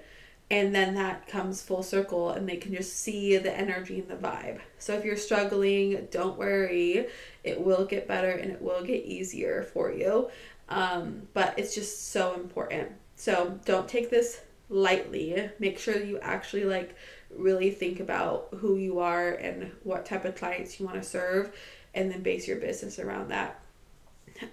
and 0.52 0.76
then 0.76 0.94
that 0.96 1.28
comes 1.28 1.62
full 1.62 1.82
circle 1.82 2.30
and 2.30 2.48
they 2.48 2.58
can 2.58 2.74
just 2.74 3.00
see 3.00 3.38
the 3.38 3.56
energy 3.56 4.00
and 4.00 4.08
the 4.08 4.16
vibe. 4.16 4.60
So 4.78 4.94
if 4.94 5.04
you're 5.04 5.18
struggling, 5.18 6.08
don't 6.12 6.38
worry. 6.38 7.08
It 7.44 7.60
will 7.60 7.86
get 7.86 8.08
better 8.08 8.32
and 8.32 8.52
it 8.52 8.62
will 8.62 8.84
get 8.84 9.06
easier 9.06 9.64
for 9.64 9.92
you. 9.92 10.30
Um, 10.70 11.24
but 11.34 11.58
it's 11.58 11.74
just 11.74 12.12
so 12.12 12.36
important. 12.36 12.92
So 13.16 13.60
don't 13.66 13.88
take 13.88 14.12
this 14.12 14.42
lightly. 14.70 15.50
Make 15.58 15.80
sure 15.80 15.98
you 15.98 16.20
actually 16.20 16.66
like 16.66 16.96
really 17.36 17.72
think 17.72 18.00
about 18.00 18.50
who 18.58 18.78
you 18.78 19.00
are 19.00 19.32
and 19.32 19.72
what 19.84 20.06
type 20.06 20.26
of 20.26 20.36
clients 20.36 20.80
you 20.80 20.86
want 20.86 21.02
to 21.02 21.08
serve 21.08 21.56
and 21.96 22.12
then 22.12 22.22
base 22.22 22.48
your 22.48 22.58
business 22.58 23.00
around 23.00 23.30
that. 23.30 23.60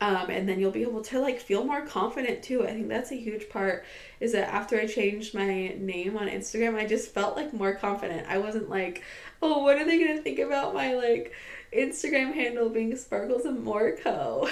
Um, 0.00 0.30
and 0.30 0.48
then 0.48 0.60
you'll 0.60 0.70
be 0.70 0.82
able 0.82 1.02
to 1.02 1.18
like 1.18 1.40
feel 1.40 1.64
more 1.64 1.84
confident 1.84 2.42
too. 2.42 2.64
I 2.64 2.68
think 2.68 2.88
that's 2.88 3.10
a 3.10 3.16
huge 3.16 3.48
part 3.48 3.84
is 4.20 4.32
that 4.32 4.48
after 4.48 4.78
I 4.78 4.86
changed 4.86 5.34
my 5.34 5.74
name 5.76 6.16
on 6.16 6.28
Instagram, 6.28 6.76
I 6.76 6.86
just 6.86 7.12
felt 7.12 7.36
like 7.36 7.52
more 7.52 7.74
confident. 7.74 8.26
I 8.28 8.38
wasn't 8.38 8.70
like, 8.70 9.02
oh, 9.40 9.62
what 9.62 9.78
are 9.78 9.84
they 9.84 9.98
gonna 9.98 10.22
think 10.22 10.38
about 10.38 10.72
my 10.74 10.94
like 10.94 11.32
Instagram 11.72 12.32
handle 12.32 12.68
being 12.68 12.94
Sparkles 12.96 13.44
and 13.44 13.64
more 13.64 13.96
co 14.02 14.48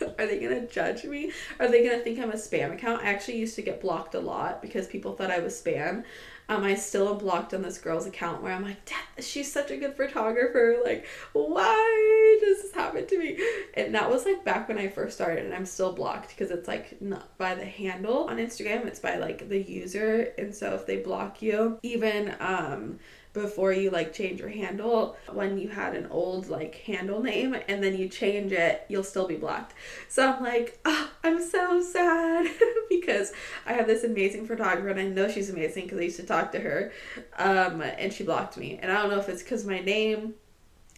are 0.18 0.26
they 0.26 0.38
gonna 0.38 0.66
judge 0.66 1.04
me? 1.04 1.32
Are 1.58 1.68
they 1.68 1.86
gonna 1.86 2.02
think 2.02 2.18
I'm 2.18 2.30
a 2.30 2.34
spam 2.34 2.72
account? 2.72 3.02
I 3.02 3.08
actually 3.12 3.38
used 3.38 3.56
to 3.56 3.62
get 3.62 3.80
blocked 3.80 4.14
a 4.14 4.20
lot 4.20 4.62
because 4.62 4.86
people 4.86 5.14
thought 5.14 5.30
I 5.30 5.40
was 5.40 5.60
spam. 5.60 6.04
Um, 6.50 6.64
I 6.64 6.74
still 6.74 7.08
am 7.08 7.18
blocked 7.18 7.54
on 7.54 7.62
this 7.62 7.78
girl's 7.78 8.06
account 8.06 8.42
where 8.42 8.52
I'm 8.52 8.64
like, 8.64 8.92
she's 9.20 9.50
such 9.50 9.70
a 9.70 9.76
good 9.76 9.96
photographer. 9.96 10.78
Like, 10.84 11.06
why 11.32 12.38
does 12.40 12.62
this 12.62 12.72
happen 12.74 13.06
to 13.06 13.18
me. 13.18 13.38
And 13.74 13.94
that 13.94 14.10
was 14.10 14.24
like 14.24 14.44
back 14.44 14.68
when 14.68 14.78
I 14.78 14.88
first 14.88 15.14
started, 15.14 15.44
and 15.44 15.54
I'm 15.54 15.66
still 15.66 15.92
blocked 15.92 16.30
because 16.30 16.50
it's 16.50 16.68
like 16.68 17.00
not 17.00 17.36
by 17.38 17.54
the 17.54 17.64
handle 17.64 18.24
on 18.24 18.38
Instagram, 18.38 18.86
it's 18.86 18.98
by 18.98 19.16
like 19.16 19.48
the 19.48 19.62
user. 19.62 20.32
And 20.38 20.54
so 20.54 20.74
if 20.74 20.86
they 20.86 20.98
block 20.98 21.42
you, 21.42 21.78
even 21.82 22.34
um 22.40 22.98
before 23.32 23.72
you 23.72 23.90
like 23.90 24.12
change 24.12 24.40
your 24.40 24.48
handle 24.48 25.16
when 25.32 25.56
you 25.58 25.68
had 25.68 25.94
an 25.94 26.06
old 26.10 26.48
like 26.48 26.74
handle 26.76 27.22
name 27.22 27.54
and 27.68 27.82
then 27.82 27.96
you 27.96 28.08
change 28.08 28.50
it 28.50 28.84
you'll 28.88 29.04
still 29.04 29.26
be 29.26 29.36
blocked 29.36 29.72
so 30.08 30.32
i'm 30.32 30.42
like 30.42 30.78
oh, 30.84 31.10
i'm 31.22 31.40
so 31.40 31.80
sad 31.80 32.46
because 32.88 33.32
i 33.66 33.72
have 33.72 33.86
this 33.86 34.02
amazing 34.02 34.46
photographer 34.46 34.88
and 34.88 35.00
i 35.00 35.04
know 35.04 35.28
she's 35.28 35.50
amazing 35.50 35.84
because 35.84 35.98
i 35.98 36.02
used 36.02 36.16
to 36.16 36.26
talk 36.26 36.50
to 36.50 36.58
her 36.58 36.92
um, 37.38 37.80
and 37.80 38.12
she 38.12 38.24
blocked 38.24 38.56
me 38.56 38.78
and 38.82 38.90
i 38.90 39.00
don't 39.00 39.10
know 39.10 39.18
if 39.18 39.28
it's 39.28 39.42
because 39.42 39.64
my 39.64 39.80
name 39.80 40.34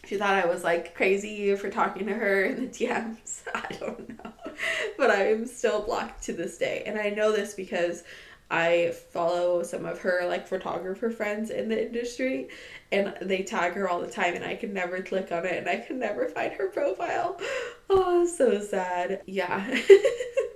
she 0.05 0.17
thought 0.17 0.33
I 0.33 0.45
was 0.45 0.63
like 0.63 0.95
crazy 0.95 1.55
for 1.55 1.69
talking 1.69 2.07
to 2.07 2.13
her 2.13 2.43
in 2.43 2.55
the 2.57 2.67
DMs. 2.67 3.43
I 3.55 3.73
don't 3.79 4.09
know. 4.09 4.33
But 4.97 5.11
I'm 5.11 5.45
still 5.45 5.81
blocked 5.81 6.23
to 6.23 6.33
this 6.33 6.57
day. 6.57 6.83
And 6.85 6.99
I 6.99 7.09
know 7.09 7.31
this 7.31 7.53
because 7.53 8.03
I 8.53 8.91
follow 9.11 9.63
some 9.63 9.83
of 9.83 9.97
her 10.01 10.27
like 10.27 10.47
photographer 10.47 11.09
friends 11.09 11.49
in 11.49 11.69
the 11.69 11.85
industry 11.87 12.49
and 12.91 13.15
they 13.19 13.41
tag 13.41 13.73
her 13.73 13.89
all 13.89 13.99
the 13.99 14.11
time 14.11 14.35
and 14.35 14.45
I 14.45 14.53
can 14.53 14.71
never 14.75 15.01
click 15.01 15.31
on 15.31 15.43
it 15.43 15.53
and 15.53 15.67
I 15.67 15.77
can 15.77 15.97
never 15.97 16.27
find 16.27 16.53
her 16.53 16.67
profile. 16.67 17.39
Oh, 17.95 18.25
so 18.25 18.59
sad. 18.59 19.21
Yeah. 19.27 19.77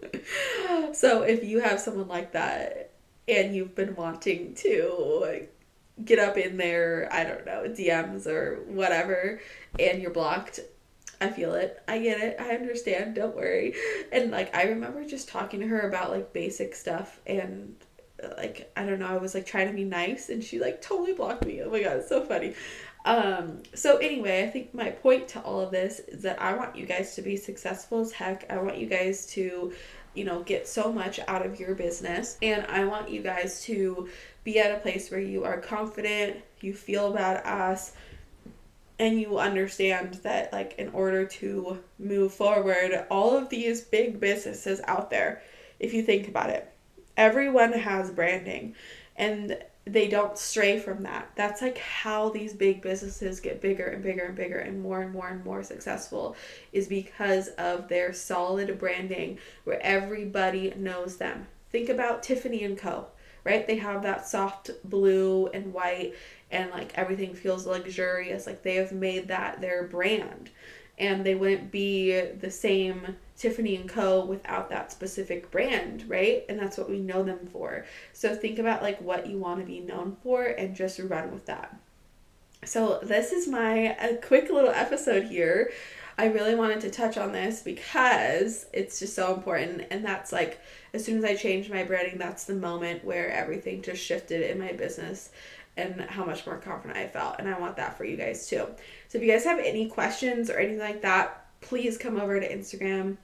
so 0.93 1.21
if 1.21 1.43
you 1.43 1.59
have 1.59 1.79
someone 1.79 2.07
like 2.07 2.31
that 2.31 2.93
and 3.27 3.53
you've 3.53 3.75
been 3.75 3.95
wanting 3.95 4.55
to 4.55 5.47
get 6.03 6.17
up 6.17 6.37
in 6.37 6.57
their, 6.57 7.09
I 7.11 7.25
don't 7.25 7.45
know, 7.45 7.65
DMs 7.67 8.25
or 8.25 8.63
whatever, 8.67 9.39
and 9.77 10.01
you're 10.01 10.11
blocked. 10.11 10.61
I 11.19 11.29
feel 11.29 11.53
it. 11.53 11.81
I 11.87 11.99
get 11.99 12.21
it. 12.21 12.37
I 12.39 12.51
understand. 12.51 13.15
Don't 13.15 13.35
worry. 13.35 13.75
And 14.11 14.31
like 14.31 14.55
I 14.55 14.63
remember 14.63 15.03
just 15.05 15.27
talking 15.27 15.59
to 15.59 15.67
her 15.67 15.81
about 15.81 16.11
like 16.11 16.33
basic 16.33 16.73
stuff 16.75 17.19
and 17.27 17.75
like 18.37 18.71
I 18.75 18.85
don't 18.85 18.99
know, 18.99 19.07
I 19.07 19.17
was 19.17 19.33
like 19.33 19.45
trying 19.45 19.67
to 19.67 19.73
be 19.73 19.83
nice 19.83 20.29
and 20.29 20.43
she 20.43 20.59
like 20.59 20.81
totally 20.81 21.13
blocked 21.13 21.45
me. 21.45 21.61
Oh 21.61 21.69
my 21.69 21.83
god, 21.83 21.97
it's 21.97 22.09
so 22.09 22.23
funny. 22.23 22.53
Um 23.05 23.63
so 23.73 23.97
anyway, 23.97 24.43
I 24.43 24.47
think 24.47 24.73
my 24.73 24.89
point 24.89 25.27
to 25.29 25.41
all 25.41 25.61
of 25.61 25.71
this 25.71 25.99
is 25.99 26.23
that 26.23 26.41
I 26.41 26.55
want 26.55 26.75
you 26.75 26.85
guys 26.85 27.15
to 27.15 27.21
be 27.21 27.37
successful 27.37 28.01
as 28.01 28.11
heck. 28.11 28.51
I 28.51 28.57
want 28.57 28.77
you 28.77 28.87
guys 28.87 29.25
to 29.27 29.73
you 30.17 30.23
know, 30.23 30.41
get 30.41 30.67
so 30.67 30.91
much 30.91 31.19
out 31.27 31.45
of 31.45 31.59
your 31.59 31.75
business. 31.75 32.37
And 32.41 32.65
I 32.65 32.85
want 32.85 33.09
you 33.09 33.21
guys 33.21 33.61
to 33.65 34.09
be 34.43 34.59
at 34.59 34.75
a 34.75 34.79
place 34.79 35.11
where 35.11 35.19
you 35.19 35.43
are 35.43 35.59
confident, 35.59 36.37
you 36.59 36.73
feel 36.73 37.13
badass, 37.13 37.91
and 38.97 39.21
you 39.21 39.37
understand 39.37 40.15
that, 40.23 40.51
like, 40.51 40.73
in 40.79 40.89
order 40.89 41.23
to 41.25 41.77
move 41.99 42.33
forward, 42.33 43.05
all 43.11 43.37
of 43.37 43.49
these 43.49 43.81
big 43.81 44.19
businesses 44.19 44.81
out 44.85 45.11
there, 45.11 45.43
if 45.79 45.93
you 45.93 46.01
think 46.01 46.27
about 46.27 46.49
it, 46.49 46.73
everyone 47.17 47.73
has 47.73 48.11
branding. 48.11 48.75
And 49.17 49.57
they 49.85 50.07
don't 50.07 50.37
stray 50.37 50.79
from 50.79 51.03
that. 51.03 51.31
That's 51.35 51.61
like 51.61 51.77
how 51.77 52.29
these 52.29 52.53
big 52.53 52.81
businesses 52.81 53.39
get 53.39 53.61
bigger 53.61 53.85
and 53.85 54.03
bigger 54.03 54.25
and 54.25 54.35
bigger 54.35 54.59
and 54.59 54.81
more 54.81 55.01
and 55.01 55.13
more 55.13 55.29
and 55.29 55.43
more 55.43 55.63
successful 55.63 56.35
is 56.73 56.87
because 56.87 57.47
of 57.49 57.87
their 57.87 58.13
solid 58.13 58.77
branding 58.77 59.39
where 59.63 59.81
everybody 59.81 60.73
knows 60.75 61.17
them. 61.17 61.47
Think 61.71 61.89
about 61.89 62.21
Tiffany 62.21 62.63
and 62.63 62.77
Co, 62.77 63.07
right? 63.43 63.65
They 63.65 63.77
have 63.77 64.03
that 64.03 64.27
soft 64.27 64.71
blue 64.83 65.47
and 65.47 65.73
white 65.73 66.13
and 66.51 66.69
like 66.71 66.91
everything 66.95 67.33
feels 67.33 67.65
luxurious. 67.65 68.45
Like 68.45 68.63
they 68.63 68.75
have 68.75 68.91
made 68.91 69.29
that 69.29 69.61
their 69.61 69.83
brand 69.83 70.49
and 70.97 71.25
they 71.25 71.35
wouldn't 71.35 71.71
be 71.71 72.19
the 72.19 72.51
same 72.51 73.15
Tiffany 73.37 73.75
and 73.75 73.87
Co 73.87 74.25
without 74.25 74.69
that 74.69 74.91
specific 74.91 75.51
brand, 75.51 76.05
right? 76.07 76.43
And 76.49 76.59
that's 76.59 76.77
what 76.77 76.89
we 76.89 76.99
know 76.99 77.23
them 77.23 77.47
for. 77.51 77.85
So 78.13 78.35
think 78.35 78.57
about 78.59 78.81
like 78.81 78.99
what 78.99 79.27
you 79.27 79.37
want 79.37 79.59
to 79.59 79.65
be 79.65 79.79
known 79.79 80.17
for 80.23 80.43
and 80.43 80.75
just 80.75 80.99
run 80.99 81.31
with 81.31 81.45
that. 81.45 81.77
So 82.65 82.99
this 83.03 83.31
is 83.31 83.47
my 83.47 83.95
a 84.01 84.17
quick 84.17 84.49
little 84.49 84.71
episode 84.71 85.25
here. 85.25 85.71
I 86.17 86.25
really 86.25 86.55
wanted 86.55 86.81
to 86.81 86.89
touch 86.89 87.15
on 87.15 87.31
this 87.31 87.61
because 87.61 88.65
it's 88.73 88.99
just 88.99 89.13
so 89.13 89.35
important 89.35 89.85
and 89.91 90.03
that's 90.03 90.31
like 90.31 90.59
as 90.93 91.05
soon 91.05 91.19
as 91.19 91.23
I 91.23 91.35
changed 91.35 91.69
my 91.69 91.83
branding, 91.83 92.17
that's 92.17 92.45
the 92.45 92.55
moment 92.55 93.05
where 93.05 93.29
everything 93.29 93.83
just 93.83 94.03
shifted 94.03 94.49
in 94.49 94.57
my 94.57 94.71
business 94.71 95.29
and 95.77 96.01
how 96.01 96.25
much 96.25 96.43
more 96.47 96.57
confident 96.57 96.97
I 96.97 97.07
felt. 97.07 97.35
And 97.37 97.47
I 97.47 97.59
want 97.59 97.77
that 97.77 97.95
for 97.95 98.03
you 98.03 98.17
guys 98.17 98.47
too. 98.47 98.65
So 99.09 99.17
if 99.19 99.23
you 99.23 99.31
guys 99.31 99.43
have 99.43 99.59
any 99.59 99.87
questions 99.87 100.49
or 100.49 100.57
anything 100.57 100.79
like 100.79 101.03
that, 101.03 101.45
please 101.61 101.97
come 101.97 102.19
over 102.19 102.39
to 102.39 102.51
Instagram, 102.51 103.17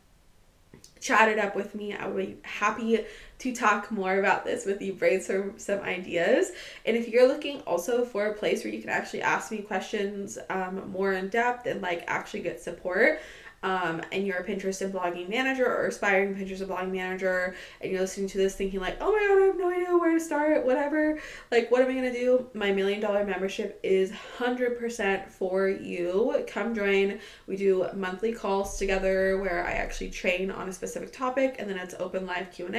chat 1.04 1.28
it 1.28 1.38
up 1.38 1.56
with 1.56 1.76
me. 1.76 1.94
I 1.94 2.08
would 2.08 2.26
be 2.26 2.38
happy 2.44 3.06
to 3.39 3.54
talk 3.54 3.92
more 3.92 4.20
about 4.20 4.46
this 4.46 4.66
with 4.66 4.82
you, 4.82 4.94
brainstorm 4.94 5.56
some 5.58 5.82
ideas. 5.82 6.52
And 6.86 6.96
if 6.96 7.10
you're 7.10 7.28
looking 7.28 7.60
also 7.62 8.06
for 8.06 8.28
a 8.28 8.34
place 8.34 8.63
where 8.63 8.74
you 8.74 8.80
can 8.80 8.89
actually 8.89 9.22
ask 9.22 9.52
me 9.52 9.58
questions 9.58 10.38
um, 10.50 10.89
more 10.92 11.12
in 11.12 11.28
depth 11.28 11.66
and 11.66 11.82
like 11.82 12.06
actually 12.08 12.39
get 12.39 12.62
support, 12.62 13.20
um, 13.63 14.02
and 14.12 14.28
you're 14.28 14.38
a 14.38 14.43
Pinterest 14.43 14.82
and 14.82 14.93
blogging 14.93 15.30
manager 15.30 15.65
or 15.65 15.88
aspiring 15.88 16.36
Pinterest 16.36 16.62
and 16.62 16.69
blogging 16.69 16.91
manager, 16.91 17.56
and 17.82 17.91
you're 17.91 18.02
listening 18.02 18.28
to 18.30 18.38
this 18.38 18.56
thinking 18.56 18.80
like, 18.80 18.97
oh 19.02 19.12
my 19.12 19.19
god, 19.19 19.41
I 19.41 19.45
have 19.47 19.58
no 19.58 19.71
idea 19.71 19.97
where 19.97 20.13
to 20.13 20.19
start, 20.19 20.65
whatever. 20.65 21.19
Like, 21.52 21.71
what 21.71 21.82
am 21.82 21.89
I 21.89 21.93
gonna 21.93 22.13
do? 22.13 22.49
My 22.54 22.71
million 22.71 22.99
dollar 22.99 23.26
membership 23.26 23.80
is 23.82 24.12
hundred 24.12 24.78
percent 24.78 25.32
for 25.32 25.69
you. 25.69 26.43
Come 26.47 26.76
join. 26.76 27.19
We 27.47 27.56
do 27.56 27.88
monthly 27.95 28.34
calls 28.34 28.78
together 28.78 29.38
where 29.39 29.65
I 29.65 29.71
actually 29.71 30.12
train 30.12 30.52
on 30.52 30.69
a 30.69 30.73
specific 30.73 31.13
topic, 31.13 31.56
and 31.58 31.69
then 31.69 31.78
it's 31.78 31.95
open 31.99 32.26
live 32.26 32.52
Q 32.52 32.69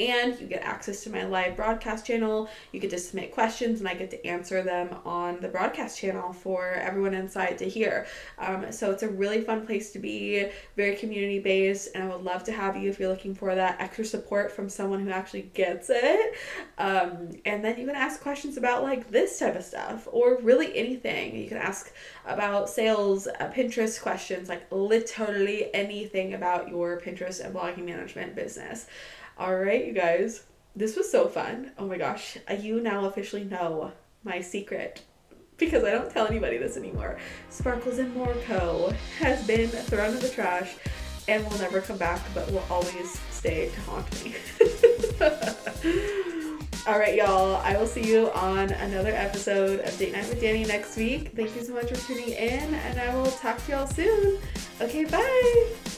and 0.00 0.40
you 0.40 0.46
get 0.46 0.62
access 0.62 1.04
to 1.04 1.10
my 1.10 1.24
live 1.24 1.56
broadcast 1.56 2.06
channel. 2.06 2.48
You 2.72 2.80
get 2.80 2.90
to 2.90 2.98
submit 2.98 3.32
questions, 3.32 3.80
and 3.80 3.88
I 3.88 3.94
get 3.94 4.10
to 4.10 4.26
answer 4.26 4.62
them 4.62 4.96
on 5.04 5.40
the 5.40 5.48
broadcast 5.48 5.98
channel 5.98 6.32
for 6.32 6.72
everyone 6.72 7.12
inside 7.12 7.58
to 7.58 7.68
hear. 7.68 8.06
Um, 8.38 8.72
so 8.72 8.90
it's 8.90 9.02
a 9.02 9.08
really 9.08 9.42
fun 9.42 9.66
place 9.66 9.92
to 9.92 9.98
be 9.98 10.48
very 10.76 10.96
community 10.96 11.38
based, 11.38 11.90
and 11.94 12.04
I 12.04 12.16
would 12.16 12.24
love 12.24 12.44
to 12.44 12.52
have 12.52 12.76
you 12.76 12.88
if 12.88 12.98
you're 12.98 13.10
looking 13.10 13.34
for 13.34 13.54
that 13.54 13.80
extra 13.80 14.04
support 14.04 14.50
from 14.50 14.68
someone 14.70 15.00
who 15.00 15.10
actually 15.10 15.50
gets 15.54 15.90
it. 15.90 16.34
Um, 16.78 17.30
and 17.44 17.62
then 17.62 17.78
you 17.78 17.86
can 17.86 17.96
ask 17.96 18.22
questions 18.22 18.56
about 18.56 18.82
like 18.82 19.10
this 19.10 19.38
type 19.38 19.56
of 19.56 19.64
stuff 19.64 20.08
or 20.10 20.38
really 20.40 20.76
anything. 20.76 21.36
You 21.36 21.48
can 21.48 21.58
ask 21.58 21.92
about 22.26 22.70
sales, 22.70 23.26
uh, 23.26 23.50
Pinterest 23.54 24.00
questions, 24.00 24.48
like 24.48 24.62
literally 24.70 25.72
anything 25.74 26.34
about 26.34 26.68
your 26.68 26.98
Pinterest 27.00 27.44
and 27.44 27.54
blogging 27.54 27.84
management 27.84 28.34
business. 28.34 28.86
All 29.40 29.56
right, 29.56 29.86
you 29.86 29.94
guys. 29.94 30.44
This 30.76 30.96
was 30.96 31.10
so 31.10 31.26
fun. 31.26 31.72
Oh 31.78 31.86
my 31.86 31.96
gosh. 31.96 32.36
You 32.60 32.82
now 32.82 33.06
officially 33.06 33.42
know 33.42 33.90
my 34.22 34.42
secret 34.42 35.02
because 35.56 35.82
I 35.82 35.92
don't 35.92 36.10
tell 36.10 36.26
anybody 36.26 36.58
this 36.58 36.76
anymore. 36.76 37.18
Sparkles 37.48 37.98
and 37.98 38.14
More 38.14 38.34
Co. 38.46 38.92
has 39.18 39.42
been 39.46 39.70
thrown 39.70 40.12
in 40.12 40.20
the 40.20 40.28
trash 40.28 40.74
and 41.26 41.42
will 41.48 41.56
never 41.56 41.80
come 41.80 41.96
back, 41.96 42.20
but 42.34 42.52
will 42.52 42.66
always 42.68 43.18
stay 43.30 43.70
to 43.70 43.80
haunt 43.80 44.24
me. 44.24 44.34
All 46.86 46.98
right, 46.98 47.14
y'all. 47.14 47.56
I 47.64 47.78
will 47.78 47.86
see 47.86 48.06
you 48.06 48.30
on 48.32 48.70
another 48.72 49.14
episode 49.14 49.80
of 49.80 49.98
Date 49.98 50.12
Night 50.12 50.28
with 50.28 50.42
Danny 50.42 50.64
next 50.66 50.98
week. 50.98 51.32
Thank 51.34 51.56
you 51.56 51.64
so 51.64 51.72
much 51.72 51.88
for 51.88 51.96
tuning 52.06 52.28
in, 52.28 52.74
and 52.74 53.00
I 53.00 53.14
will 53.14 53.30
talk 53.30 53.64
to 53.64 53.72
y'all 53.72 53.86
soon. 53.86 54.38
Okay, 54.82 55.06
bye. 55.06 55.89